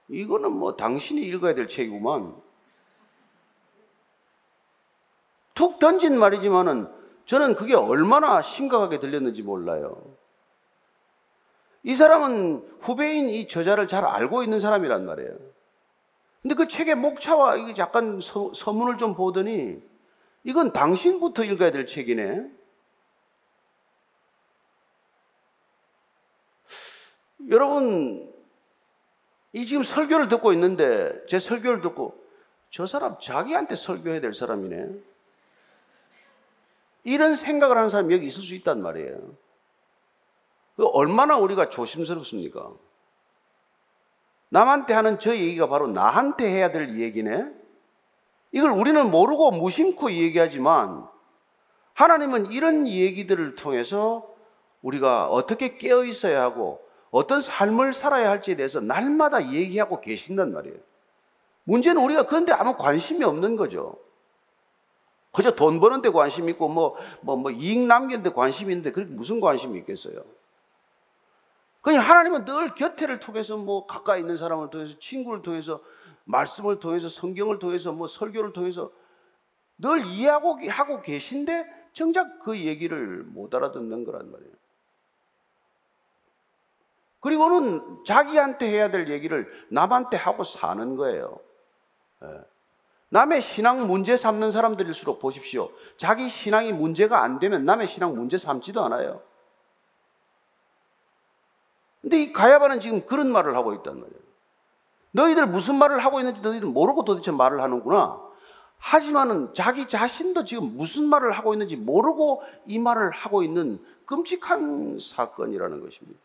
이거는 0.09 0.51
뭐 0.51 0.77
당신이 0.77 1.21
읽어야 1.21 1.55
될 1.55 1.69
책이구만. 1.69 2.35
툭 5.53 5.79
던진 5.79 6.19
말이지만은 6.19 6.91
저는 7.27 7.57
그게 7.57 7.75
얼마나 7.75 8.41
심각하게 8.41 8.99
들렸는지 8.99 9.43
몰라요. 9.43 10.03
이 11.83 11.95
사람은 11.95 12.79
후배인 12.81 13.29
이 13.29 13.47
저자를 13.47 13.89
잘 13.89 14.07
알고 14.07 14.43
있는 14.43 14.59
사람이란 14.59 15.05
말이에요. 15.05 15.37
근데 16.41 16.55
그 16.55 16.67
책의 16.67 16.95
목차와 16.95 17.57
이게 17.57 17.75
약간 17.77 18.23
서, 18.23 18.55
서문을 18.55 18.97
좀 18.97 19.15
보더니 19.15 19.92
이건 20.45 20.73
당신부터 20.73 21.45
읽어야 21.45 21.71
될 21.71 21.87
책이네. 21.87 22.51
여러분, 27.49 28.33
이 29.53 29.67
지금 29.67 29.83
설교를 29.83 30.29
듣고 30.29 30.53
있는데 30.53 31.13
제 31.29 31.39
설교를 31.39 31.81
듣고 31.81 32.21
저 32.71 32.87
사람 32.87 33.19
자기한테 33.21 33.75
설교해야 33.75 34.21
될 34.21 34.35
사람이네. 34.35 34.89
이런 37.05 37.37
생각을 37.37 37.77
하는 37.77 37.91
사람이 37.91 38.15
여기 38.15 38.27
있을 38.27 38.43
수 38.43 38.55
있단 38.55 38.81
말이에요. 38.81 39.37
그 40.77 40.87
얼마나 40.87 41.37
우리가 41.37 41.69
조심스럽습니까? 41.69 42.73
남한테 44.49 44.95
하는 44.95 45.19
저 45.19 45.35
얘기가 45.37 45.67
바로 45.67 45.87
나한테 45.89 46.49
해야 46.49 46.71
될 46.71 46.99
얘기네? 47.01 47.62
이걸 48.53 48.71
우리는 48.71 49.11
모르고 49.11 49.51
무심코 49.53 50.13
얘기하지만 50.13 51.09
하나님은 51.95 52.53
이런 52.53 52.87
얘기들을 52.87 53.57
통해서 53.57 54.29
우리가 54.83 55.29
어떻게 55.29 55.77
깨어 55.77 56.05
있어야 56.05 56.43
하고 56.43 56.81
어떤 57.11 57.41
삶을 57.41 57.93
살아야 57.93 58.31
할지에 58.31 58.57
대해서 58.57 58.81
날마다 58.81 59.53
얘기하고 59.53 60.01
계신단 60.01 60.53
말이에요. 60.53 60.77
문제는 61.65 62.03
우리가 62.03 62.27
그런데 62.27 62.53
아무 62.53 62.77
관심이 62.77 63.25
없는 63.25 63.57
거죠. 63.57 63.97
그저 65.33 65.55
돈 65.55 65.81
버는 65.81 66.03
데 66.03 66.11
관심 66.11 66.49
있고 66.51 66.69
뭐, 66.69 66.97
뭐, 67.23 67.37
뭐 67.37 67.51
이익 67.51 67.79
남기는 67.87 68.23
데 68.23 68.31
관심이 68.31 68.73
있는데 68.73 68.93
그게 68.93 69.11
무슨 69.13 69.41
관심이 69.41 69.79
있겠어요? 69.81 70.23
그냥 71.81 72.03
하나님은 72.03 72.45
늘 72.45 72.75
곁에를 72.75 73.19
통해서 73.19 73.57
뭐 73.57 73.87
가까이 73.87 74.21
있는 74.21 74.37
사람을 74.37 74.71
통해서 74.71 74.95
친구를 74.99 75.43
통해서 75.43 75.81
말씀을 76.25 76.81
통해서 76.81 77.09
성경을 77.09 77.59
통해서 77.59 77.93
뭐 77.93 78.07
설교를 78.07 78.53
통해서 78.53 78.91
늘 79.79 80.07
이해하고 80.07 80.59
하고 80.69 81.01
계신데 81.01 81.91
정작 81.93 82.41
그 82.41 82.59
얘기를 82.59 83.23
못 83.25 83.55
알아듣는 83.55 84.05
거란 84.05 84.31
말이에요. 84.31 84.53
그리고는 87.21 88.05
자기한테 88.05 88.69
해야 88.69 88.91
될 88.91 89.09
얘기를 89.09 89.49
남한테 89.69 90.17
하고 90.17 90.43
사는 90.45 90.97
거예요. 90.97 91.39
예. 92.25 92.41
남의 93.11 93.43
신앙 93.43 93.87
문제 93.87 94.17
삼는 94.17 94.51
사람들일수록 94.51 95.21
보십시오. 95.21 95.71
자기 95.99 96.29
신앙이 96.29 96.73
문제가 96.73 97.23
안 97.23 97.39
되면 97.39 97.65
남의 97.65 97.87
신앙 97.87 98.15
문제 98.15 98.39
삼지도 98.39 98.83
않아요. 98.85 99.23
근데 102.01 102.23
이 102.23 102.33
가야바는 102.33 102.81
지금 102.81 103.07
그런 103.07 103.31
말을 103.31 103.55
하고 103.55 103.75
있단 103.75 104.01
말이에요. 104.01 104.23
너희들 105.13 105.47
무슨 105.47 105.77
말을 105.77 106.05
하고 106.05 106.19
있는지 106.19 106.41
너희들 106.41 106.69
모르고 106.69 107.05
도대체 107.05 107.31
말을 107.31 107.63
하는구나. 107.63 108.21
하지만은 108.79 109.55
자기 109.55 109.87
자신도 109.87 110.45
지금 110.45 110.77
무슨 110.77 111.05
말을 111.05 111.33
하고 111.33 111.55
있는지 111.55 111.77
모르고 111.77 112.43
이 112.67 112.79
말을 112.79 113.11
하고 113.13 113.43
있는 113.43 113.83
끔찍한 114.07 114.99
사건이라는 115.01 115.81
것입니다. 115.81 116.21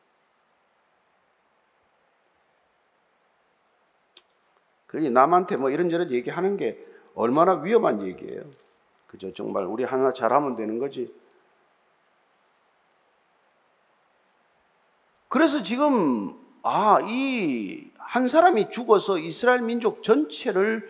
그러니 4.87 5.11
남한테 5.11 5.57
뭐 5.57 5.69
이런저런 5.69 6.11
얘기하는 6.11 6.57
게 6.57 6.83
얼마나 7.13 7.53
위험한 7.53 8.01
얘기예요. 8.07 8.43
그죠? 9.07 9.33
정말 9.33 9.65
우리 9.65 9.83
하나 9.83 10.13
잘하면 10.13 10.55
되는 10.55 10.79
거지. 10.79 11.13
그래서 15.29 15.61
지금 15.61 16.39
아, 16.63 16.99
이 17.01 17.86
한 18.07 18.29
사람이 18.29 18.69
죽어서 18.69 19.17
이스라엘 19.17 19.61
민족 19.61 20.01
전체를 20.01 20.89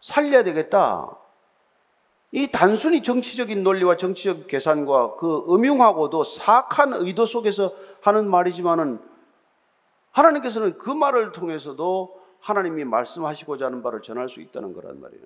살려야 0.00 0.42
되겠다. 0.42 1.16
이 2.32 2.50
단순히 2.50 3.04
정치적인 3.04 3.62
논리와 3.62 3.96
정치적 3.96 4.48
계산과 4.48 5.14
그 5.14 5.46
음흉하고도 5.48 6.24
사악한 6.24 6.94
의도 6.94 7.24
속에서 7.24 7.72
하는 8.00 8.28
말이지만은 8.28 9.00
하나님께서는 10.10 10.76
그 10.78 10.90
말을 10.90 11.30
통해서도 11.30 12.20
하나님이 12.40 12.84
말씀하시고자 12.84 13.66
하는 13.66 13.84
바를 13.84 14.02
전할 14.02 14.28
수 14.28 14.40
있다는 14.40 14.72
거란 14.72 15.00
말이에요. 15.00 15.22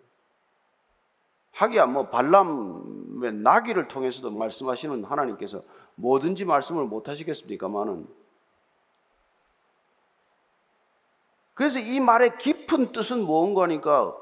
하기야 1.52 1.86
뭐 1.86 2.08
발람의 2.08 3.32
나귀를 3.32 3.88
통해서도 3.88 4.30
말씀하시는 4.30 5.04
하나님께서 5.04 5.62
뭐든지 5.94 6.44
말씀을 6.44 6.84
못 6.84 7.08
하시겠습니까만은 7.08 8.19
그래서 11.60 11.78
이 11.78 12.00
말의 12.00 12.38
깊은 12.38 12.92
뜻은 12.92 13.18
무언가 13.26 13.64
하니까 13.64 14.16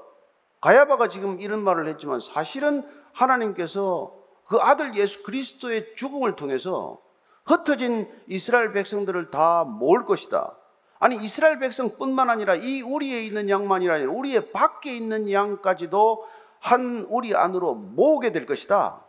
가야바가 0.61 1.09
지금 1.09 1.41
이런 1.41 1.63
말을 1.63 1.89
했지만 1.89 2.19
사실은 2.19 2.83
하나님께서 3.13 4.13
그 4.49 4.57
아들 4.57 4.97
예수 4.97 5.23
그리스도의 5.23 5.95
죽음을 5.95 6.35
통해서 6.35 7.01
흩어진 7.47 8.11
이스라엘 8.27 8.73
백성들을 8.73 9.31
다 9.31 9.63
모을 9.63 10.05
것이다. 10.05 10.53
아니 10.99 11.15
이스라엘 11.23 11.61
백성뿐만 11.61 12.29
아니라 12.29 12.57
이 12.57 12.83
우리에 12.83 13.23
있는 13.23 13.49
양만이 13.49 13.89
아니라 13.89 14.11
우리의 14.11 14.51
밖에 14.51 14.97
있는 14.97 15.31
양까지도 15.31 16.27
한 16.59 17.07
우리 17.09 17.37
안으로 17.37 17.77
모으게 17.77 18.33
될 18.33 18.47
것이다. 18.47 19.01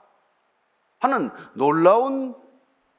하는 1.00 1.32
놀라운 1.54 2.36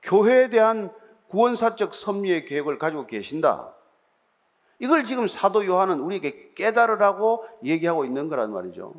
교회에 0.03 0.51
대한 0.51 0.93
구원사적 1.29 1.95
섭리의 1.95 2.47
계획을 2.47 2.79
가지고 2.79 3.07
계신다. 3.07 3.77
이걸 4.81 5.05
지금 5.05 5.29
사도 5.29 5.65
요한은 5.67 6.01
우리에게 6.01 6.55
깨달으라고 6.55 7.47
얘기하고 7.65 8.05
있는 8.05 8.29
거란 8.29 8.53
말이죠. 8.53 8.95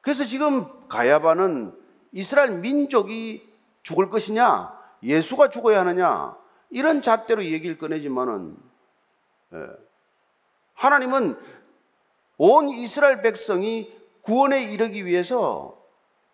그래서 0.00 0.24
지금 0.24 0.66
가야바는 0.88 1.78
이스라엘 2.12 2.58
민족이 2.58 3.48
죽을 3.82 4.10
것이냐, 4.10 4.76
예수가 5.02 5.50
죽어야 5.50 5.80
하느냐, 5.80 6.36
이런 6.70 7.02
잣대로 7.02 7.44
얘기를 7.44 7.78
꺼내지만은, 7.78 8.56
예. 9.54 9.66
하나님은 10.74 11.38
온 12.36 12.68
이스라엘 12.68 13.22
백성이 13.22 13.96
구원에 14.22 14.64
이르기 14.64 15.06
위해서 15.06 15.78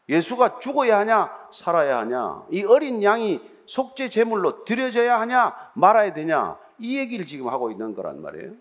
예수가 0.09 0.61
죽어야 0.61 0.99
하냐, 0.99 1.49
살아야 1.53 1.99
하냐, 1.99 2.47
이 2.51 2.65
어린 2.65 3.03
양이 3.03 3.41
속죄 3.67 4.09
제물로 4.09 4.65
드려져야 4.65 5.21
하냐 5.21 5.55
말아야 5.75 6.13
되냐 6.13 6.59
이 6.79 6.99
얘기를 6.99 7.27
지금 7.27 7.49
하고 7.49 7.71
있는 7.71 7.95
거란 7.95 8.21
말이에요. 8.21 8.53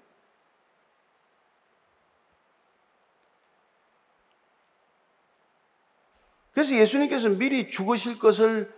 그래서 6.53 6.75
예수님께서 6.75 7.29
미리 7.29 7.69
죽으실 7.69 8.19
것을 8.19 8.71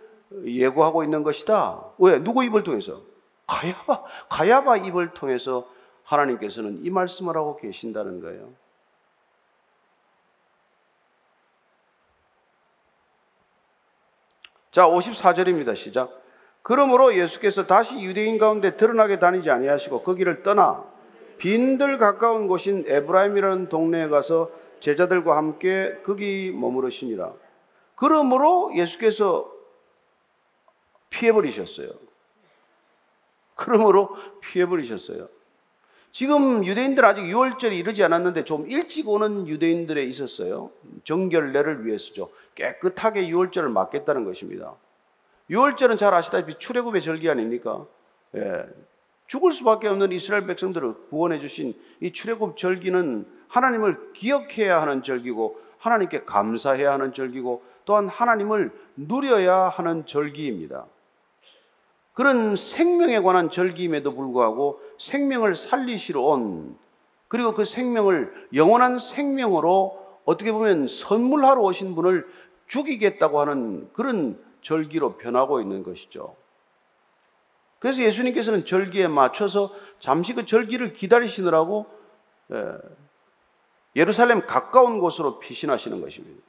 예고하고 0.44 1.04
있는 1.04 1.22
것이다. 1.22 1.92
왜? 1.98 2.18
누구 2.18 2.42
입을 2.42 2.62
통해서? 2.62 3.02
가야바, 3.46 4.02
가야바 4.28 4.78
입을 4.78 5.12
통해서 5.12 5.68
하나님께서는 6.02 6.84
이 6.84 6.90
말씀을 6.90 7.36
하고 7.36 7.56
계신다는 7.56 8.20
거예요. 8.20 8.52
자, 14.76 14.86
54절입니다. 14.86 15.74
시작. 15.74 16.22
그러므로 16.60 17.16
예수께서 17.16 17.66
다시 17.66 17.98
유대인 17.98 18.36
가운데 18.36 18.76
드러나게 18.76 19.18
다니지 19.18 19.48
아니하시고 19.48 20.02
거기를 20.02 20.42
떠나 20.42 20.84
빈들 21.38 21.96
가까운 21.96 22.46
곳인 22.46 22.84
에브라임이라는 22.86 23.70
동네에 23.70 24.08
가서 24.08 24.50
제자들과 24.80 25.34
함께 25.34 25.96
거기 26.04 26.52
머무르시니라. 26.54 27.32
그러므로 27.94 28.70
예수께서 28.76 29.50
피해버리셨어요. 31.08 31.88
그러므로 33.54 34.14
피해버리셨어요. 34.42 35.26
지금 36.16 36.64
유대인들 36.64 37.04
아직 37.04 37.20
6월절이 37.24 37.72
이르지 37.74 38.02
않았는데 38.02 38.44
좀 38.44 38.66
일찍 38.70 39.06
오는 39.06 39.46
유대인들에 39.46 40.02
있었어요. 40.04 40.70
정결례를 41.04 41.84
위해서죠. 41.84 42.30
깨끗하게 42.54 43.28
6월절을 43.28 43.68
맞겠다는 43.68 44.24
것입니다. 44.24 44.72
6월절은 45.50 45.98
잘 45.98 46.14
아시다시피 46.14 46.54
출애굽의 46.58 47.02
절기 47.02 47.28
아닙니까? 47.28 47.84
예. 48.34 48.64
죽을 49.26 49.52
수밖에 49.52 49.88
없는 49.88 50.10
이스라엘 50.10 50.46
백성들을 50.46 50.94
구원해 51.10 51.38
주신 51.38 51.74
이 52.00 52.10
출애굽 52.10 52.56
절기는 52.56 53.26
하나님을 53.48 54.14
기억해야 54.14 54.80
하는 54.80 55.02
절기고 55.02 55.60
하나님께 55.76 56.24
감사해야 56.24 56.94
하는 56.94 57.12
절기고 57.12 57.62
또한 57.84 58.08
하나님을 58.08 58.72
누려야 58.96 59.68
하는 59.68 60.06
절기입니다. 60.06 60.86
그런 62.14 62.56
생명에 62.56 63.20
관한 63.20 63.50
절기임에도 63.50 64.14
불구하고 64.14 64.80
생명을 64.98 65.54
살리시러 65.54 66.20
온 66.20 66.78
그리고 67.28 67.54
그 67.54 67.64
생명을 67.64 68.48
영원한 68.54 68.98
생명으로 68.98 70.04
어떻게 70.24 70.52
보면 70.52 70.86
선물하러 70.88 71.60
오신 71.60 71.94
분을 71.94 72.26
죽이겠다고 72.66 73.40
하는 73.40 73.90
그런 73.92 74.42
절기로 74.62 75.16
변하고 75.16 75.60
있는 75.60 75.82
것이죠. 75.82 76.36
그래서 77.78 78.02
예수님께서는 78.02 78.64
절기에 78.64 79.06
맞춰서 79.06 79.72
잠시 80.00 80.34
그 80.34 80.46
절기를 80.46 80.94
기다리시느라고 80.94 81.86
예, 82.52 82.72
예루살렘 83.94 84.46
가까운 84.46 84.98
곳으로 84.98 85.38
피신하시는 85.38 86.00
것입니다. 86.00 86.42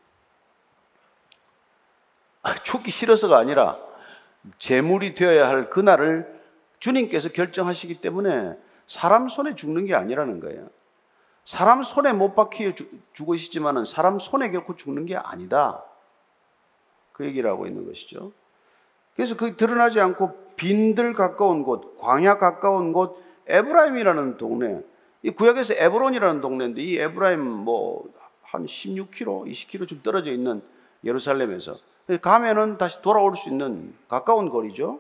아, 2.43 2.55
죽기 2.63 2.91
싫어서가 2.91 3.37
아니라 3.37 3.77
재물이 4.57 5.15
되어야 5.15 5.47
할 5.47 5.69
그날을 5.69 6.36
주님께서 6.79 7.29
결정하시기 7.29 8.01
때문에 8.01 8.57
사람 8.87 9.27
손에 9.27 9.55
죽는 9.55 9.85
게 9.85 9.95
아니라는 9.95 10.39
거예요. 10.39 10.67
사람 11.45 11.83
손에 11.83 12.13
못 12.13 12.35
박혀 12.35 12.73
죽으시지만은 13.13 13.85
사람 13.85 14.19
손에 14.19 14.51
결코 14.51 14.75
죽는 14.75 15.05
게 15.05 15.15
아니다. 15.15 15.83
그 17.13 17.25
얘기를 17.25 17.49
하고 17.49 17.67
있는 17.67 17.87
것이죠. 17.87 18.31
그래서 19.15 19.35
그 19.35 19.55
드러나지 19.55 19.99
않고 19.99 20.55
빈들 20.55 21.13
가까운 21.13 21.63
곳, 21.63 21.97
광야 21.99 22.37
가까운 22.37 22.93
곳, 22.93 23.21
에브라임이라는 23.47 24.37
동네. 24.37 24.81
이 25.23 25.31
구약에서 25.31 25.73
에브론이라는 25.73 26.41
동네인데 26.41 26.81
이 26.81 26.97
에브라임 26.97 27.41
뭐 27.41 28.17
한 28.47 28.65
16km, 28.65 29.45
20km 29.51 29.87
좀 29.87 30.01
떨어져 30.01 30.31
있는 30.31 30.61
예루살렘에서 31.03 31.77
가면은 32.21 32.77
다시 32.77 33.01
돌아올 33.01 33.35
수 33.35 33.49
있는 33.49 33.93
가까운 34.07 34.49
거리죠. 34.49 34.99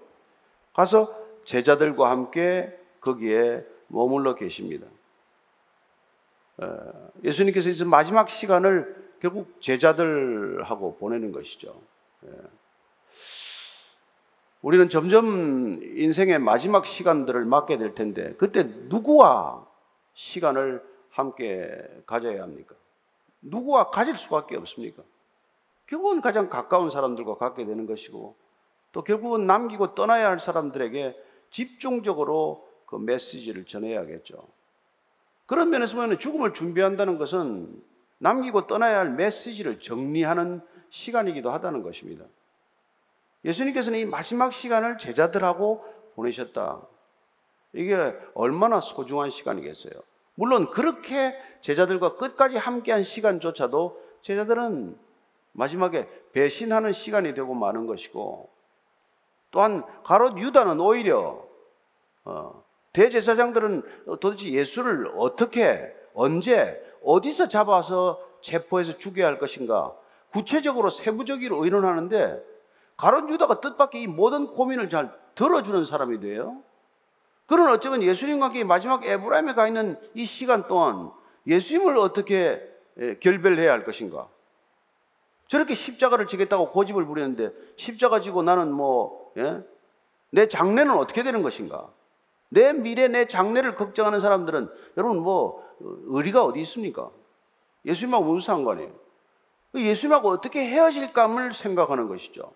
가서 0.73 1.13
제자들과 1.47 2.11
함께 2.11 2.77
거기에 2.99 3.65
머물러 3.87 4.35
계십니다. 4.35 4.85
예수님께서 7.23 7.69
이제 7.69 7.85
마지막 7.85 8.29
시간을 8.29 9.13
결국 9.21 9.61
제자들하고 9.61 10.97
보내는 10.97 11.31
것이죠. 11.31 11.81
예. 12.25 12.29
우리는 14.61 14.89
점점 14.89 15.79
인생의 15.81 16.39
마지막 16.39 16.85
시간들을 16.85 17.45
맞게 17.45 17.77
될 17.77 17.95
텐데 17.95 18.33
그때 18.33 18.63
누구와 18.63 19.65
시간을 20.15 20.83
함께 21.09 21.71
가져야 22.05 22.43
합니까? 22.43 22.75
누구와 23.39 23.89
가질 23.91 24.17
수밖에 24.17 24.57
없습니까? 24.57 25.01
결국은 25.85 26.19
가장 26.19 26.49
가까운 26.49 26.89
사람들과 26.89 27.37
갖게 27.37 27.65
되는 27.65 27.85
것이고 27.85 28.35
또 28.91 29.03
결국은 29.03 29.47
남기고 29.47 29.95
떠나야 29.95 30.27
할 30.27 30.41
사람들에게 30.41 31.26
집중적으로 31.49 32.67
그 32.85 32.95
메시지를 32.95 33.65
전해야겠죠. 33.65 34.47
그런 35.45 35.69
면에서 35.69 35.95
보면 35.95 36.19
죽음을 36.19 36.53
준비한다는 36.53 37.17
것은 37.17 37.81
남기고 38.19 38.67
떠나야 38.67 38.99
할 38.99 39.11
메시지를 39.11 39.79
정리하는 39.79 40.61
시간이기도 40.89 41.51
하다는 41.51 41.83
것입니다. 41.83 42.25
예수님께서는 43.45 43.99
이 43.99 44.05
마지막 44.05 44.51
시간을 44.51 44.97
제자들하고 44.97 45.85
보내셨다. 46.15 46.81
이게 47.73 47.95
얼마나 48.33 48.81
소중한 48.81 49.29
시간이겠어요. 49.29 49.93
물론 50.35 50.69
그렇게 50.71 51.35
제자들과 51.61 52.15
끝까지 52.15 52.57
함께한 52.57 53.03
시간조차도 53.03 54.01
제자들은 54.21 54.97
마지막에 55.53 56.07
배신하는 56.33 56.91
시간이 56.91 57.33
되고 57.33 57.53
마는 57.53 57.87
것이고 57.87 58.49
또한 59.51 59.83
가롯 60.03 60.37
유다는 60.37 60.79
오히려 60.79 61.45
어, 62.25 62.63
대제사장들은 62.93 63.83
도대체 64.19 64.51
예수를 64.51 65.13
어떻게 65.17 65.93
언제 66.13 66.81
어디서 67.03 67.47
잡아서 67.47 68.19
체포해서 68.41 68.97
죽여야 68.97 69.27
할 69.27 69.39
것인가 69.39 69.95
구체적으로 70.31 70.89
세부적으로 70.89 71.63
의논하는데 71.63 72.43
가론 72.97 73.29
유다가 73.29 73.61
뜻밖의 73.61 74.01
이 74.01 74.07
모든 74.07 74.47
고민을 74.47 74.89
잘 74.89 75.15
들어주는 75.35 75.85
사람이 75.85 76.19
돼요. 76.19 76.61
그런 77.45 77.71
어쩌면 77.71 78.01
예수님과 78.01 78.47
함께 78.47 78.63
마지막 78.63 79.05
에브라임에 79.05 79.53
가 79.53 79.67
있는 79.67 79.97
이 80.15 80.25
시간 80.25 80.67
동안 80.67 81.11
예수님을 81.45 81.97
어떻게 81.97 82.61
결별해야 83.21 83.71
할 83.71 83.83
것인가? 83.83 84.27
저렇게 85.47 85.75
십자가를 85.75 86.27
지겠다고 86.27 86.71
고집을 86.71 87.05
부리는데 87.05 87.51
십자가 87.77 88.19
지고 88.19 88.43
나는 88.43 88.71
뭐, 88.71 89.26
예? 89.37 89.63
내 90.31 90.47
장래는 90.47 90.95
어떻게 90.97 91.23
되는 91.23 91.41
것인가? 91.41 91.89
내 92.49 92.73
미래, 92.73 93.07
내 93.07 93.27
장래를 93.27 93.75
걱정하는 93.75 94.19
사람들은 94.19 94.69
여러분 94.97 95.21
뭐, 95.21 95.63
의리가 95.79 96.43
어디 96.43 96.61
있습니까? 96.61 97.09
예수님하고 97.85 98.25
무슨 98.25 98.45
상관이에요? 98.45 98.91
예수님하고 99.75 100.29
어떻게 100.29 100.65
헤어질감을 100.67 101.53
생각하는 101.53 102.07
것이죠. 102.07 102.51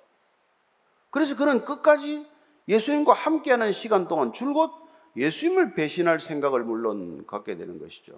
그래서 1.12 1.36
그는 1.36 1.66
끝까지 1.66 2.26
예수님과 2.68 3.14
함께하는 3.14 3.72
시간 3.74 4.08
동안 4.08 4.34
줄곧 4.34 4.72
예수님을 5.18 5.74
배신할 5.74 6.20
생각을 6.22 6.64
물론 6.64 7.26
갖게 7.28 7.58
되는 7.58 7.80
것이죠. 7.80 8.14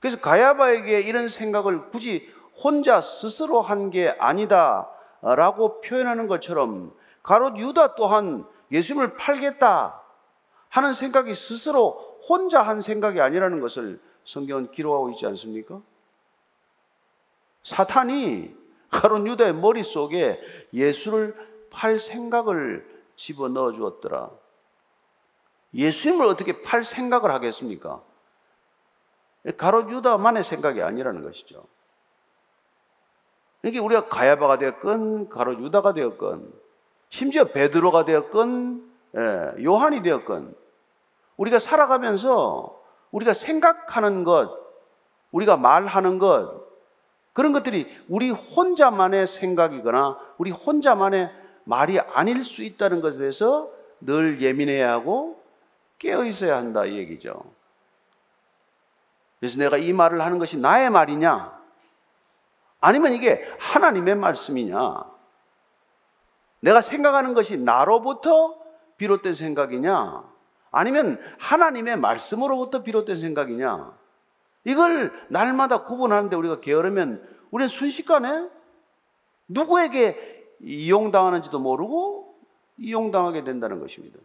그래서 0.00 0.18
가야바에게 0.20 1.00
이런 1.00 1.28
생각을 1.28 1.90
굳이 1.90 2.28
혼자 2.62 3.00
스스로 3.00 3.60
한 3.60 3.90
게 3.90 4.08
아니다라고 4.18 5.80
표현하는 5.82 6.26
것처럼 6.26 6.94
가롯 7.24 7.56
유다 7.56 7.96
또한 7.96 8.46
예수님을 8.70 9.16
팔겠다 9.16 10.00
하는 10.68 10.94
생각이 10.94 11.34
스스로 11.34 12.18
혼자 12.28 12.62
한 12.62 12.80
생각이 12.80 13.20
아니라는 13.20 13.60
것을 13.60 14.00
성경은 14.24 14.70
기록하고 14.70 15.10
있지 15.10 15.26
않습니까? 15.26 15.80
사탄이 17.64 18.54
가롯 18.90 19.26
유다의 19.26 19.54
머릿속에 19.54 20.38
예수를 20.72 21.34
팔 21.70 21.98
생각을 21.98 22.86
집어 23.16 23.48
넣어 23.48 23.72
주었더라. 23.72 24.30
예수님을 25.72 26.26
어떻게 26.26 26.62
팔 26.62 26.84
생각을 26.84 27.30
하겠습니까? 27.30 28.02
가롯 29.56 29.90
유다만의 29.90 30.44
생각이 30.44 30.82
아니라는 30.82 31.22
것이죠. 31.22 31.64
이게 33.64 33.78
우리가 33.78 34.08
가야바가 34.08 34.58
되었건 34.58 35.30
가로 35.30 35.54
유다가 35.62 35.94
되었건 35.94 36.63
심지어 37.14 37.44
베드로가 37.44 38.04
되었건 38.04 38.92
예, 39.16 39.62
요한이 39.64 40.02
되었건 40.02 40.52
우리가 41.36 41.60
살아가면서 41.60 42.82
우리가 43.12 43.34
생각하는 43.34 44.24
것, 44.24 44.50
우리가 45.30 45.56
말하는 45.56 46.18
것 46.18 46.64
그런 47.32 47.52
것들이 47.52 47.86
우리 48.08 48.30
혼자만의 48.30 49.28
생각이거나 49.28 50.18
우리 50.38 50.50
혼자만의 50.50 51.30
말이 51.62 52.00
아닐 52.00 52.42
수 52.42 52.64
있다는 52.64 53.00
것에 53.00 53.20
대해서 53.20 53.70
늘 54.00 54.42
예민해야 54.42 54.90
하고 54.90 55.40
깨어 56.00 56.24
있어야 56.24 56.56
한다 56.56 56.84
이 56.84 56.98
얘기죠. 56.98 57.44
그래서 59.38 59.60
내가 59.60 59.76
이 59.76 59.92
말을 59.92 60.20
하는 60.20 60.40
것이 60.40 60.58
나의 60.58 60.90
말이냐? 60.90 61.62
아니면 62.80 63.12
이게 63.12 63.48
하나님의 63.60 64.16
말씀이냐? 64.16 65.13
내가 66.64 66.80
생각하는 66.80 67.34
것이 67.34 67.58
나로부터 67.58 68.58
비롯된 68.96 69.34
생각이냐? 69.34 70.24
아니면 70.70 71.20
하나님의 71.38 71.98
말씀으로부터 71.98 72.82
비롯된 72.82 73.16
생각이냐? 73.16 73.94
이걸 74.64 75.12
날마다 75.28 75.82
구분하는데 75.82 76.34
우리가 76.34 76.60
게으르면 76.60 77.22
우리는 77.50 77.68
순식간에 77.68 78.48
누구에게 79.46 80.48
이용당하는지도 80.60 81.58
모르고 81.58 82.34
이용당하게 82.78 83.44
된다는 83.44 83.78
것입니다. 83.78 84.18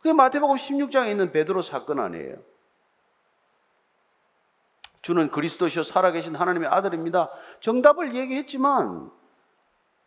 그게 0.00 0.12
마태복음 0.12 0.56
16장에 0.56 1.10
있는 1.10 1.32
베드로 1.32 1.62
사건 1.62 1.98
아니에요. 1.98 2.36
주는 5.00 5.30
그리스도시요 5.30 5.82
살아계신 5.82 6.36
하나님의 6.36 6.68
아들입니다. 6.68 7.30
정답을 7.60 8.14
얘기했지만 8.16 9.10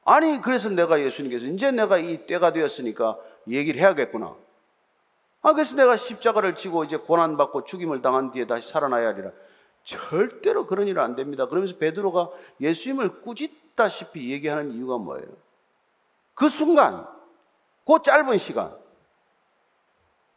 아니 0.05 0.41
그래서 0.41 0.69
내가 0.69 0.99
예수님께서 1.01 1.45
이제 1.45 1.71
내가 1.71 1.97
이 1.97 2.25
때가 2.25 2.51
되었으니까 2.53 3.17
얘기를 3.47 3.79
해야겠구나. 3.79 4.35
아 5.41 5.53
그래서 5.53 5.75
내가 5.75 5.95
십자가를 5.97 6.55
지고 6.55 6.83
이제 6.83 6.97
고난 6.97 7.37
받고 7.37 7.65
죽임을 7.65 8.01
당한 8.01 8.31
뒤에 8.31 8.47
다시 8.47 8.69
살아나야 8.69 9.09
하리라. 9.09 9.31
절대로 9.83 10.65
그런 10.65 10.87
일은 10.87 11.01
안 11.01 11.15
됩니다. 11.15 11.47
그러면서 11.47 11.77
베드로가 11.77 12.29
예수님을 12.61 13.21
꾸짖다시피 13.21 14.31
얘기하는 14.31 14.71
이유가 14.71 14.97
뭐예요? 14.97 15.27
그 16.33 16.49
순간, 16.49 17.05
그 17.85 18.01
짧은 18.01 18.37
시간, 18.37 18.75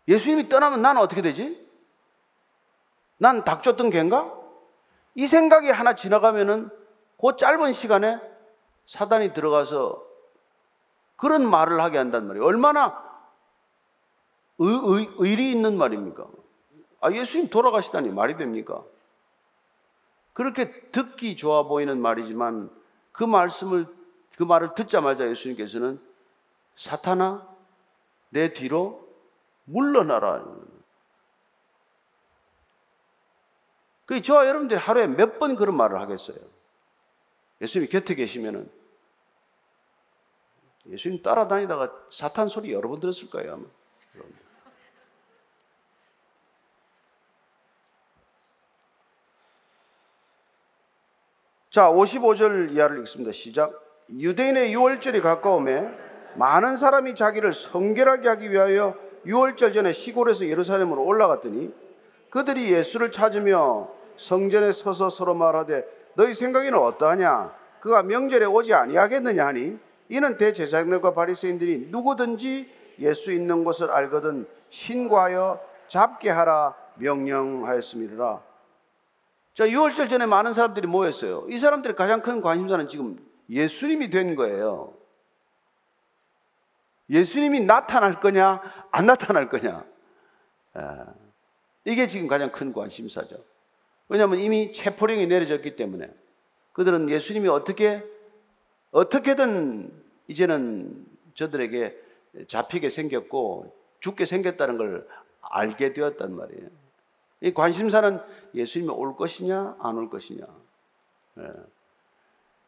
예수님이 0.08 0.48
떠나면 0.48 0.82
나는 0.82 1.00
어떻게 1.00 1.22
되지? 1.22 1.64
난 3.18 3.44
닥쳤던 3.44 3.90
개인가? 3.90 4.32
이 5.14 5.26
생각이 5.26 5.70
하나 5.70 5.94
지나가면은 5.94 6.68
그 7.18 7.36
짧은 7.36 7.72
시간에 7.72 8.20
사단이 8.86 9.34
들어가서 9.34 10.04
그런 11.16 11.48
말을 11.48 11.80
하게 11.80 11.98
한단 11.98 12.26
말이에요. 12.26 12.44
얼마나 12.44 13.04
의, 14.58 14.68
의, 14.68 15.10
의 15.18 15.36
리 15.36 15.50
있는 15.52 15.76
말입니까? 15.76 16.26
아, 17.00 17.12
예수님 17.12 17.48
돌아가시다니 17.48 18.10
말이 18.10 18.36
됩니까? 18.36 18.82
그렇게 20.32 20.70
듣기 20.90 21.36
좋아 21.36 21.62
보이는 21.64 22.00
말이지만 22.00 22.70
그 23.12 23.24
말씀을, 23.24 23.86
그 24.36 24.42
말을 24.42 24.74
듣자마자 24.74 25.28
예수님께서는 25.28 26.00
사탄아, 26.76 27.46
내 28.30 28.52
뒤로 28.52 29.06
물러나라. 29.64 30.44
그 34.06 34.22
저와 34.22 34.46
여러분들이 34.46 34.78
하루에 34.78 35.06
몇 35.06 35.38
번 35.38 35.56
그런 35.56 35.76
말을 35.76 36.00
하겠어요? 36.00 36.36
예수님이 37.60 37.88
곁에 37.88 38.14
계시면은 38.14 38.70
예수님 40.90 41.22
따라다니다가 41.22 41.92
사탄 42.10 42.48
소리 42.48 42.72
여러 42.72 42.88
번 42.88 43.00
들었을 43.00 43.28
거예요, 43.30 43.54
아마. 43.54 43.64
자, 51.70 51.90
55절 51.90 52.72
이하를 52.72 53.00
읽습니다. 53.00 53.32
시작. 53.32 53.82
유대인의 54.08 54.72
유월절이 54.72 55.20
가까움에 55.20 55.86
많은 56.36 56.76
사람이 56.76 57.16
자기를 57.16 57.52
성결하게 57.52 58.28
하기 58.28 58.50
위하여 58.50 58.96
유월절 59.26 59.74
전에 59.74 59.92
시골에서 59.92 60.46
예루살렘으로 60.46 61.04
올라갔더니 61.04 61.74
그들이 62.30 62.72
예수를 62.72 63.12
찾으며 63.12 63.90
성전에 64.16 64.72
서서 64.72 65.10
서로 65.10 65.34
말하되 65.34 65.84
너희 66.14 66.32
생각에는 66.32 66.78
어떠하냐? 66.78 67.54
그가 67.80 68.02
명절에 68.02 68.46
오지 68.46 68.72
아니하겠느냐 68.72 69.46
하니 69.46 69.78
이는 70.08 70.36
대제사장들과 70.36 71.14
바리새인들이 71.14 71.88
누구든지 71.90 72.70
예수 72.98 73.32
있는 73.32 73.64
곳을 73.64 73.90
알거든 73.90 74.46
신고하여 74.70 75.60
잡게 75.88 76.30
하라 76.30 76.74
명령하였음이라. 76.96 78.42
자, 79.54 79.66
6월절 79.66 80.08
전에 80.08 80.26
많은 80.26 80.52
사람들이 80.52 80.86
모였어요. 80.86 81.46
이 81.48 81.58
사람들의 81.58 81.96
가장 81.96 82.20
큰 82.20 82.40
관심사는 82.40 82.88
지금 82.88 83.18
예수님이 83.48 84.10
된 84.10 84.34
거예요. 84.34 84.92
예수님이 87.08 87.64
나타날 87.64 88.20
거냐, 88.20 88.60
안 88.90 89.06
나타날 89.06 89.48
거냐. 89.48 89.84
아, 90.74 91.06
이게 91.84 92.06
지금 92.06 92.26
가장 92.26 92.50
큰 92.50 92.72
관심사죠. 92.72 93.36
왜냐하면 94.08 94.40
이미 94.40 94.72
체포령이 94.72 95.26
내려졌기 95.26 95.76
때문에 95.76 96.10
그들은 96.72 97.08
예수님이 97.08 97.48
어떻게, 97.48 98.04
어떻게든 98.92 99.92
이제는 100.28 101.06
저들에게 101.34 101.96
잡히게 102.48 102.90
생겼고 102.90 103.74
죽게 104.00 104.24
생겼다는 104.24 104.78
걸 104.78 105.08
알게 105.40 105.92
되었단 105.92 106.34
말이에요. 106.34 106.68
이 107.42 107.52
관심사는 107.52 108.20
예수님이 108.54 108.90
올 108.92 109.16
것이냐, 109.16 109.76
안 109.80 109.96
올 109.96 110.08
것이냐. 110.10 110.44
예. 111.38 111.52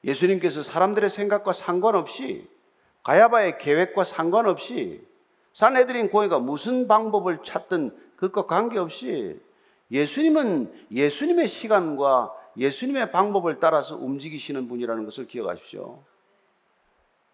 예수님께서 0.04 0.62
사람들의 0.62 1.10
생각과 1.10 1.52
상관없이 1.52 2.48
가야바의 3.02 3.58
계획과 3.58 4.04
상관없이 4.04 5.04
산헤드린 5.54 6.10
고해가 6.10 6.38
무슨 6.38 6.86
방법을 6.86 7.40
찾든 7.44 7.96
그것과 8.16 8.46
관계없이 8.46 9.40
예수님은 9.90 10.86
예수님의 10.92 11.48
시간과 11.48 12.32
예수님의 12.56 13.12
방법을 13.12 13.58
따라서 13.60 13.96
움직이시는 13.96 14.68
분이라는 14.68 15.04
것을 15.04 15.26
기억하십시오. 15.26 15.98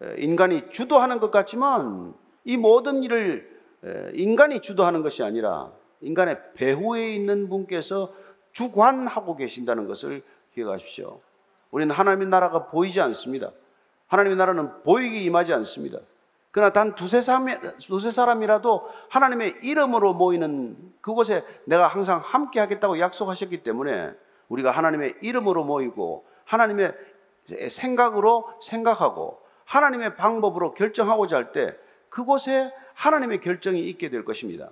예, 0.03 0.15
인간이 0.17 0.69
주도하는 0.71 1.19
것 1.19 1.31
같지만 1.31 2.13
이 2.43 2.57
모든 2.57 3.03
일을 3.03 3.61
예, 3.85 4.11
인간이 4.13 4.61
주도하는 4.61 5.01
것이 5.01 5.23
아니라 5.23 5.71
인간의 6.01 6.39
배후에 6.55 7.13
있는 7.13 7.49
분께서 7.49 8.13
주관하고 8.51 9.35
계신다는 9.35 9.87
것을 9.87 10.23
기억하십시오. 10.53 11.19
우리는 11.71 11.93
하나님의 11.93 12.27
나라가 12.27 12.67
보이지 12.67 13.01
않습니다. 13.01 13.51
하나님의 14.07 14.37
나라는 14.37 14.83
보이기 14.83 15.23
임하지 15.23 15.53
않습니다. 15.53 15.99
그러나 16.51 16.71
단 16.71 16.95
두세, 16.95 17.21
사람, 17.21 17.47
두세 17.79 18.11
사람이라도 18.11 18.89
하나님의 19.09 19.57
이름으로 19.63 20.13
모이는 20.13 20.77
그곳에 21.01 21.43
내가 21.65 21.87
항상 21.87 22.21
함께 22.23 22.61
하겠다고 22.61 22.99
약속하셨기 22.99 23.63
때문에 23.63 24.13
우리가 24.49 24.71
하나님의 24.71 25.15
이름으로 25.21 25.63
모이고 25.63 26.25
하나님의 26.45 26.93
생각으로 27.69 28.49
생각하고 28.61 29.39
하나님의 29.65 30.15
방법으로 30.15 30.73
결정하고자 30.73 31.35
할 31.35 31.51
때 31.51 31.75
그곳에 32.09 32.73
하나님의 32.93 33.41
결정이 33.41 33.89
있게 33.89 34.09
될 34.09 34.23
것입니다. 34.23 34.69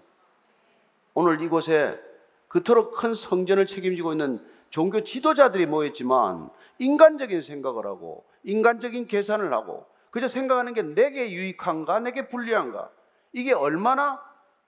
오늘 1.14 1.42
이곳에 1.42 2.00
그토록 2.48 2.92
큰 2.92 3.14
성전을 3.14 3.68
책임지고 3.68 4.14
있는 4.14 4.40
종교 4.70 5.04
지도자들이 5.04 5.66
모였지만 5.66 6.50
인간적인 6.80 7.42
생각을 7.42 7.86
하고 7.86 8.24
인간적인 8.44 9.08
계산을 9.08 9.54
하고 9.54 9.86
그저 10.10 10.28
생각하는 10.28 10.74
게 10.74 10.84
내게 10.84 11.32
유익한가 11.32 12.00
내게 12.00 12.28
불리한가 12.30 12.90
이게 13.34 13.52
얼마나 13.54 14.22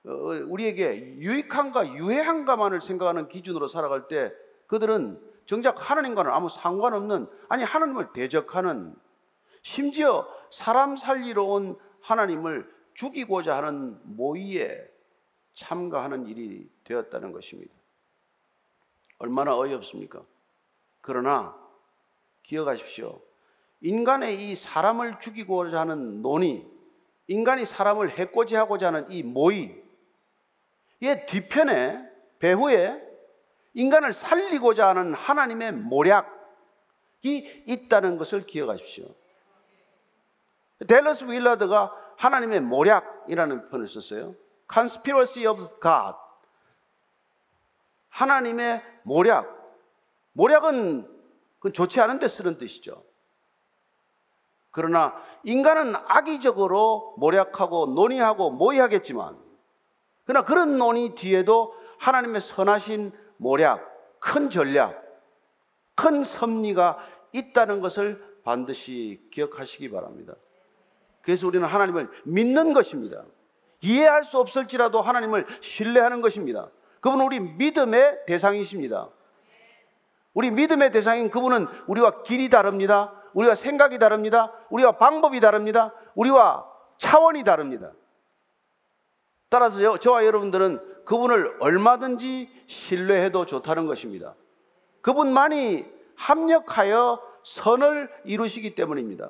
어, 0.05 0.09
우리에게 0.09 1.15
유익한가 1.17 1.95
유해한가만을 1.95 2.81
생각하는 2.81 3.27
기준으로 3.29 3.67
살아갈 3.67 4.07
때 4.07 4.33
그들은 4.67 5.21
정작 5.45 5.89
하나님과는 5.89 6.31
아무 6.31 6.49
상관없는 6.49 7.27
아니 7.49 7.63
하나님을 7.63 8.13
대적하는 8.13 8.95
심지어 9.61 10.27
사람 10.51 10.95
살리러 10.95 11.43
온 11.43 11.77
하나님을 12.01 12.73
죽이고자 12.93 13.55
하는 13.57 13.99
모의에 14.03 14.83
참가하는 15.53 16.27
일이 16.27 16.69
되었다는 16.83 17.31
것입니다. 17.31 17.73
얼마나 19.17 19.57
어이없습니까? 19.57 20.21
그러나 21.01 21.55
기억하십시오. 22.43 23.21
인간의 23.81 24.51
이 24.51 24.55
사람을 24.55 25.19
죽이고자 25.19 25.79
하는 25.79 26.21
논의, 26.21 26.65
인간이 27.27 27.65
사람을 27.65 28.17
해코지하고자 28.17 28.87
하는 28.87 29.11
이 29.11 29.23
모의, 29.23 29.83
이 31.01 31.15
뒤편에 31.27 32.03
배후에 32.39 33.04
인간을 33.75 34.13
살리고자 34.13 34.87
하는 34.87 35.13
하나님의 35.13 35.73
모략이 35.73 36.23
있다는 37.67 38.17
것을 38.17 38.45
기억하십시오. 38.45 39.05
델러스 40.87 41.25
윌라드가 41.25 41.93
하나님의 42.17 42.61
모략이라는 42.61 43.69
표현을 43.69 43.87
썼어요. 43.87 44.35
conspiracy 44.73 45.45
of 45.45 45.59
God. 45.81 46.17
하나님의 48.09 48.81
모략. 49.03 49.53
모략은 50.31 51.07
그건 51.59 51.73
좋지 51.73 51.99
않은데 51.99 52.27
쓰는 52.29 52.57
뜻이죠. 52.57 53.03
그러나 54.71 55.13
인간은 55.43 55.95
악의적으로 55.95 57.15
모략하고 57.17 57.87
논의하고 57.87 58.51
모의하겠지만, 58.51 59.37
그러나 60.25 60.45
그런 60.45 60.77
논의 60.77 61.15
뒤에도 61.15 61.73
하나님의 61.99 62.41
선하신 62.41 63.24
모략, 63.37 64.19
큰 64.19 64.49
전략, 64.49 65.03
큰 65.95 66.23
섭리가 66.23 66.97
있다는 67.31 67.81
것을 67.81 68.23
반드시 68.43 69.21
기억하시기 69.31 69.89
바랍니다. 69.89 70.33
그래서 71.21 71.47
우리는 71.47 71.67
하나님을 71.67 72.09
믿는 72.23 72.73
것입니다. 72.73 73.23
이해할 73.81 74.23
수 74.23 74.37
없을지라도 74.39 75.01
하나님을 75.01 75.45
신뢰하는 75.61 76.21
것입니다. 76.21 76.69
그분은 77.01 77.25
우리 77.25 77.39
믿음의 77.39 78.25
대상이십니다. 78.27 79.09
우리 80.33 80.51
믿음의 80.51 80.91
대상인 80.91 81.29
그분은 81.29 81.67
우리와 81.87 82.23
길이 82.23 82.49
다릅니다. 82.49 83.13
우리와 83.33 83.55
생각이 83.55 83.99
다릅니다. 83.99 84.51
우리와 84.69 84.93
방법이 84.93 85.39
다릅니다. 85.39 85.93
우리와 86.15 86.65
차원이 86.97 87.43
다릅니다. 87.43 87.91
따라서 89.49 89.97
저와 89.99 90.25
여러분들은 90.25 90.94
그분을 91.05 91.57
얼마든지 91.59 92.49
신뢰해도 92.67 93.45
좋다는 93.45 93.85
것입니다. 93.85 94.35
그분만이 95.01 95.85
합력하여 96.15 97.21
선을 97.43 98.09
이루시기 98.25 98.75
때문입니다. 98.75 99.29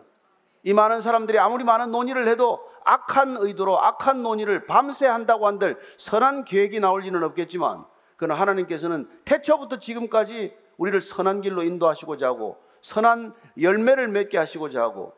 이 0.64 0.74
많은 0.74 1.02
사람들이 1.02 1.38
아무리 1.38 1.64
많은 1.64 1.92
논의를 1.92 2.28
해도 2.28 2.60
악한 2.86 3.38
의도로 3.40 3.80
악한 3.80 4.24
논의를 4.24 4.66
밤새 4.66 5.08
한다고 5.08 5.48
한들 5.48 5.78
선한 5.98 6.46
계획이 6.46 6.80
나올 6.80 7.02
리는 7.02 7.22
없겠지만 7.24 7.86
그러나 8.16 8.40
하나님께서는 8.40 9.10
태초부터 9.26 9.80
지금까지 9.80 10.56
우리를 10.78 11.02
선한 11.02 11.42
길로 11.42 11.64
인도하시고자 11.64 12.28
하고 12.28 12.58
선한 12.82 13.34
열매를 13.60 14.08
맺게 14.08 14.38
하시고자 14.38 14.82
하고 14.82 15.14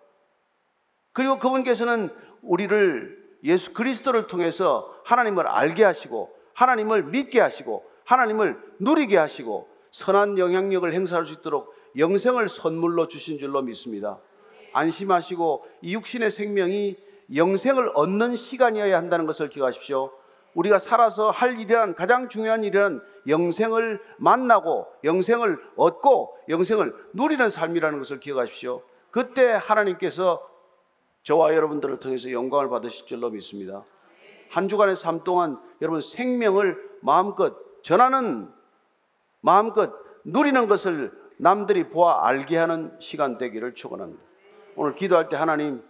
그리고 1.13 1.39
그분께서는 1.39 2.09
우리를 2.41 3.27
예수 3.43 3.73
그리스도를 3.73 4.27
통해서 4.27 4.93
하나님을 5.05 5.47
알게 5.47 5.83
하시고 5.83 6.36
하나님을 6.57 7.03
믿게 7.03 7.39
하시고 7.39 7.85
하나님을 8.03 8.59
누리게 8.79 9.15
하시고 9.15 9.67
선한 9.91 10.39
영향력을 10.39 10.91
행사할 10.91 11.25
수 11.25 11.33
있도록 11.33 11.73
영생을 11.95 12.49
선물로 12.49 13.07
주신 13.07 13.37
줄로 13.37 13.61
믿습니다. 13.61 14.17
안심하시고 14.73 15.65
이 15.81 15.93
육신의 15.93 16.31
생명이 16.31 16.95
영생을 17.35 17.91
얻는 17.93 18.35
시간이어야 18.35 18.97
한다는 18.97 19.27
것을 19.27 19.49
기억하십시오. 19.49 20.11
우리가 20.55 20.79
살아서 20.79 21.29
할 21.29 21.59
일이란 21.59 21.93
가장 21.93 22.27
중요한 22.27 22.63
일이란 22.63 23.03
영생을 23.27 24.01
만나고 24.17 24.87
영생을 25.03 25.59
얻고 25.75 26.37
영생을 26.49 26.95
누리는 27.13 27.49
삶이라는 27.51 27.99
것을 27.99 28.19
기억하십시오. 28.19 28.81
그때 29.11 29.51
하나님께서 29.51 30.41
저와 31.21 31.53
여러분들을 31.53 31.99
통해서 31.99 32.31
영광을 32.31 32.69
받으실 32.69 33.05
줄로 33.05 33.29
믿습니다. 33.29 33.83
한 34.49 34.69
주간의 34.69 34.95
삶 34.95 35.23
동안 35.23 35.59
여러분 35.81 36.01
생명을 36.01 36.77
마음껏 37.01 37.55
전하는 37.83 38.49
마음껏 39.41 39.93
누리는 40.23 40.67
것을 40.67 41.11
남들이 41.37 41.89
보아 41.89 42.27
알게 42.27 42.57
하는 42.57 42.95
시간 42.99 43.37
되기를 43.37 43.75
축원합니다. 43.75 44.21
오늘 44.75 44.95
기도할 44.95 45.29
때 45.29 45.35
하나님 45.35 45.83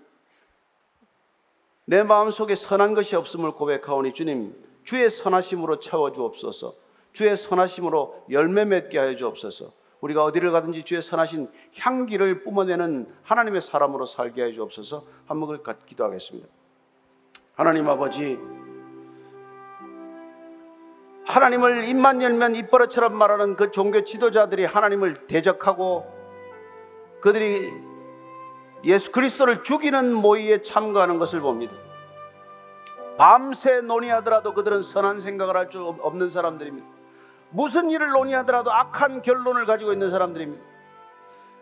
내 1.85 2.03
마음속에 2.03 2.55
선한 2.55 2.95
것이 2.95 3.15
없음을 3.15 3.53
고백하오니 3.53 4.13
주님 4.13 4.53
주의 4.83 5.09
선하심으로 5.09 5.79
채워 5.79 6.11
주옵소서. 6.11 6.73
주의 7.13 7.35
선하심으로 7.35 8.25
열매 8.29 8.65
맺게 8.65 8.97
하여 8.97 9.15
주옵소서. 9.15 9.71
우리가 10.01 10.23
어디를 10.23 10.51
가든지 10.51 10.83
주의 10.83 11.01
선하신 11.01 11.49
향기를 11.79 12.43
뿜어내는 12.43 13.11
하나님의 13.23 13.61
사람으로 13.61 14.05
살게 14.05 14.41
하여 14.41 14.53
주옵소서. 14.53 15.03
한목을 15.25 15.63
기도하겠습니다. 15.85 16.47
하나님 17.57 17.89
아버지 17.89 18.39
하나님을 21.25 21.89
입만 21.89 22.21
열면 22.21 22.53
입버릇처럼 22.55 23.15
말하는 23.15 23.55
그 23.55 23.71
종교 23.71 24.03
지도자들이 24.03 24.63
하나님을 24.65 25.25
대적하고 25.27 26.05
그들이 27.19 27.73
예수 28.85 29.11
그리스도를 29.11 29.63
죽이는 29.63 30.13
모의에 30.13 30.61
참가하는 30.61 31.17
것을 31.17 31.41
봅니다. 31.41 31.73
밤새 33.17 33.81
논의하더라도 33.81 34.53
그들은 34.53 34.83
선한 34.83 35.21
생각을 35.21 35.57
할 35.57 35.69
줄 35.69 35.81
없는 35.81 36.29
사람들입니다. 36.29 36.87
무슨 37.49 37.89
일을 37.89 38.09
논의하더라도 38.09 38.71
악한 38.71 39.23
결론을 39.23 39.65
가지고 39.65 39.93
있는 39.93 40.11
사람들입니다. 40.11 40.63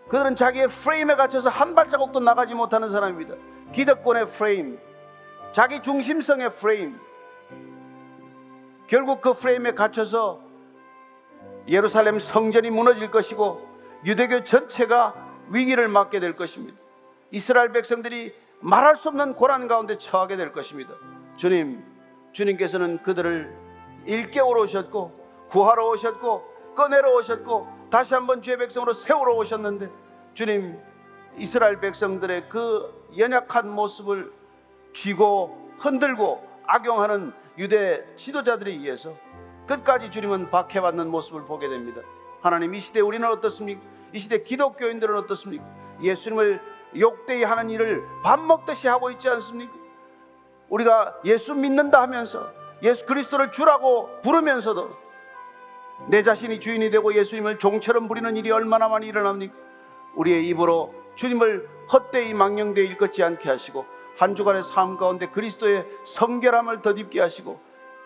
그들은 0.09 0.35
자기의 0.35 0.67
프레임에 0.67 1.15
갇혀서 1.15 1.49
한 1.49 1.73
발자국도 1.73 2.19
나가지 2.19 2.53
못하는 2.53 2.89
사람입니다. 2.89 3.35
기득권의 3.71 4.27
프레임, 4.27 4.77
자기 5.55 5.81
중심성의 5.81 6.55
프레임. 6.55 6.99
결국 8.87 9.21
그 9.21 9.31
프레임에 9.31 9.73
갇혀서 9.73 10.41
예루살렘 11.69 12.19
성전이 12.19 12.69
무너질 12.71 13.09
것이고 13.09 13.65
유대교 14.03 14.43
전체가 14.43 15.13
위기를 15.47 15.87
맞게 15.87 16.19
될 16.19 16.35
것입니다. 16.35 16.77
이스라엘 17.31 17.71
백성들이 17.71 18.35
말할 18.59 18.97
수 18.97 19.07
없는 19.07 19.35
고난 19.35 19.69
가운데 19.69 19.97
처하게 19.97 20.35
될 20.35 20.51
것입니다. 20.51 20.93
주님, 21.37 21.81
주님께서는 22.33 23.01
그들을 23.03 23.55
일깨우러 24.07 24.63
오셨고 24.63 25.47
구하러 25.47 25.87
오셨고 25.91 26.73
꺼내러 26.75 27.15
오셨고 27.15 27.87
다시 27.89 28.13
한번 28.13 28.41
주의 28.41 28.57
백성으로 28.57 28.91
세우러 28.91 29.35
오셨는데 29.35 29.89
주님 30.33 30.77
이스라엘 31.37 31.79
백성들의 31.79 32.49
그 32.49 33.09
연약한 33.17 33.69
모습을 33.69 34.33
쥐고 34.95 35.73
흔들고 35.79 36.41
악용하는 36.65 37.33
유대 37.57 38.03
지도자들에 38.15 38.71
의해서 38.71 39.13
끝까지 39.67 40.09
주님은 40.09 40.49
박해받는 40.49 41.11
모습을 41.11 41.43
보게 41.43 41.67
됩니다. 41.67 42.01
하나님 42.41 42.73
이 42.73 42.79
시대 42.79 43.01
우리는 43.01 43.27
어떻습니까? 43.27 43.81
이 44.13 44.19
시대 44.19 44.41
기독교인들은 44.41 45.17
어떻습니까? 45.17 45.65
예수님을 46.01 46.61
욕되이 46.97 47.43
하는 47.43 47.69
일을 47.69 48.03
밥 48.23 48.39
먹듯이 48.39 48.87
하고 48.87 49.11
있지 49.11 49.27
않습니까? 49.27 49.73
우리가 50.69 51.19
예수 51.25 51.53
믿는다 51.53 52.01
하면서 52.01 52.49
예수 52.81 53.05
그리스도를 53.05 53.51
주라고 53.51 54.09
부르면서도 54.21 54.89
내 56.07 56.23
자신이 56.23 56.59
주인이 56.59 56.89
되고 56.89 57.13
예수님을 57.13 57.59
종처럼 57.59 58.07
부리는 58.07 58.35
일이 58.37 58.49
얼마나 58.49 58.87
많이 58.87 59.07
일어납니까? 59.07 59.53
우리의 60.15 60.47
입으로 60.47 60.93
주님을 61.15 61.67
헛되이 61.91 62.33
망령되이 62.33 62.87
일컫지 62.87 63.23
않게 63.23 63.49
하시고 63.49 63.94
한 64.17 64.35
주간의 64.35 64.63
삶 64.63 64.97
가운데 64.97 65.27
그리스도의 65.27 65.85
성결함을 66.05 66.81
덧입게 66.81 67.19
하시고 67.19 67.59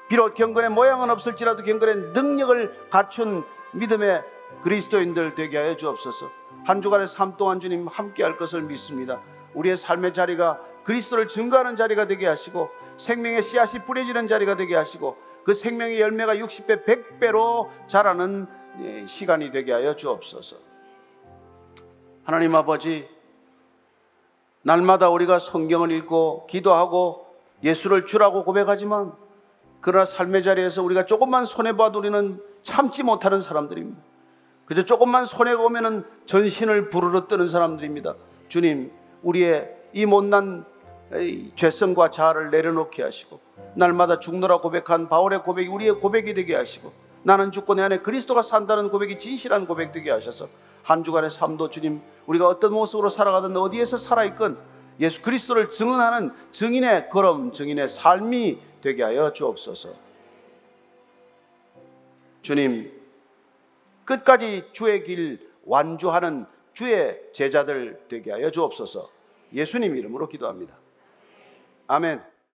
비록 0.09 0.33
경건의 0.33 0.71
모양은 0.71 1.09
없을지라도 1.09 1.63
경건의 1.63 2.13
능력을 2.13 2.89
갖춘 2.89 3.43
믿음의 3.73 4.23
그리스도인들 4.63 5.35
되게 5.35 5.57
하여 5.57 5.77
주옵소서. 5.77 6.31
한 6.65 6.81
주간의 6.81 7.07
삶 7.07 7.37
동안 7.37 7.59
주님 7.59 7.87
함께 7.87 8.23
할 8.23 8.37
것을 8.37 8.61
믿습니다. 8.63 9.21
우리의 9.53 9.77
삶의 9.77 10.13
자리가 10.13 10.59
그리스도를 10.83 11.27
증거하는 11.27 11.75
자리가 11.75 12.07
되게 12.07 12.25
하시고 12.25 12.69
생명의 12.97 13.43
씨앗이 13.43 13.85
뿌려지는 13.85 14.27
자리가 14.27 14.55
되게 14.55 14.75
하시고 14.75 15.17
그 15.43 15.53
생명의 15.53 15.99
열매가 15.99 16.35
60배, 16.35 16.85
100배로 16.85 17.69
자라는 17.87 18.47
예, 18.81 19.05
시간이 19.07 19.51
되게 19.51 19.71
하여 19.71 19.95
주옵소서. 19.95 20.57
하나님 22.23 22.55
아버지, 22.55 23.07
날마다 24.61 25.09
우리가 25.09 25.39
성경을 25.39 25.91
읽고 25.91 26.47
기도하고 26.47 27.27
예수를 27.63 28.05
주라고 28.05 28.43
고백하지만 28.43 29.13
그러나 29.81 30.05
삶의 30.05 30.43
자리에서 30.43 30.83
우리가 30.83 31.05
조금만 31.05 31.45
손해봐도 31.45 31.99
우리는 31.99 32.41
참지 32.63 33.03
못하는 33.03 33.41
사람들입니다. 33.41 34.01
그저 34.65 34.83
조금만 34.83 35.25
손해가 35.25 35.63
오면은 35.63 36.03
전신을 36.25 36.89
부르르 36.89 37.27
뜨는 37.27 37.47
사람들입니다. 37.47 38.15
주님, 38.49 38.91
우리의 39.23 39.75
이 39.93 40.05
못난 40.05 40.65
죄성과 41.55 42.11
자아를 42.11 42.51
내려놓게 42.51 43.01
하시고 43.01 43.39
날마다 43.75 44.19
죽노라 44.19 44.59
고백한 44.59 45.09
바울의 45.09 45.43
고백이 45.43 45.69
우리의 45.69 45.93
고백이 45.93 46.33
되게 46.33 46.55
하시고 46.55 46.91
나는 47.23 47.51
죽고 47.51 47.75
내 47.75 47.81
안에 47.83 47.99
그리스도가 47.99 48.41
산다는 48.41 48.89
고백이 48.89 49.19
진실한 49.19 49.67
고백 49.67 49.91
되게 49.91 50.11
하셔서 50.11 50.47
한 50.83 51.03
주간의 51.03 51.29
삶도 51.29 51.69
주님 51.69 52.01
우리가 52.25 52.47
어떤 52.47 52.73
모습으로 52.73 53.09
살아가든 53.09 53.55
어디에서 53.55 53.97
살아있건 53.97 54.57
예수 54.99 55.21
그리스도를 55.21 55.71
증언하는 55.71 56.31
증인의 56.51 57.09
걸음 57.09 57.51
증인의 57.51 57.87
삶이 57.87 58.59
되게 58.81 59.03
하여 59.03 59.33
주옵소서 59.33 59.93
주님 62.41 62.91
끝까지 64.05 64.69
주의 64.71 65.03
길 65.03 65.51
완주하는 65.65 66.45
주의 66.73 67.19
제자들 67.33 68.05
되게 68.07 68.31
하여 68.31 68.49
주옵소서 68.49 69.09
예수님 69.53 69.95
이름으로 69.95 70.27
기도합니다. 70.27 70.75
아멘. 71.87 72.21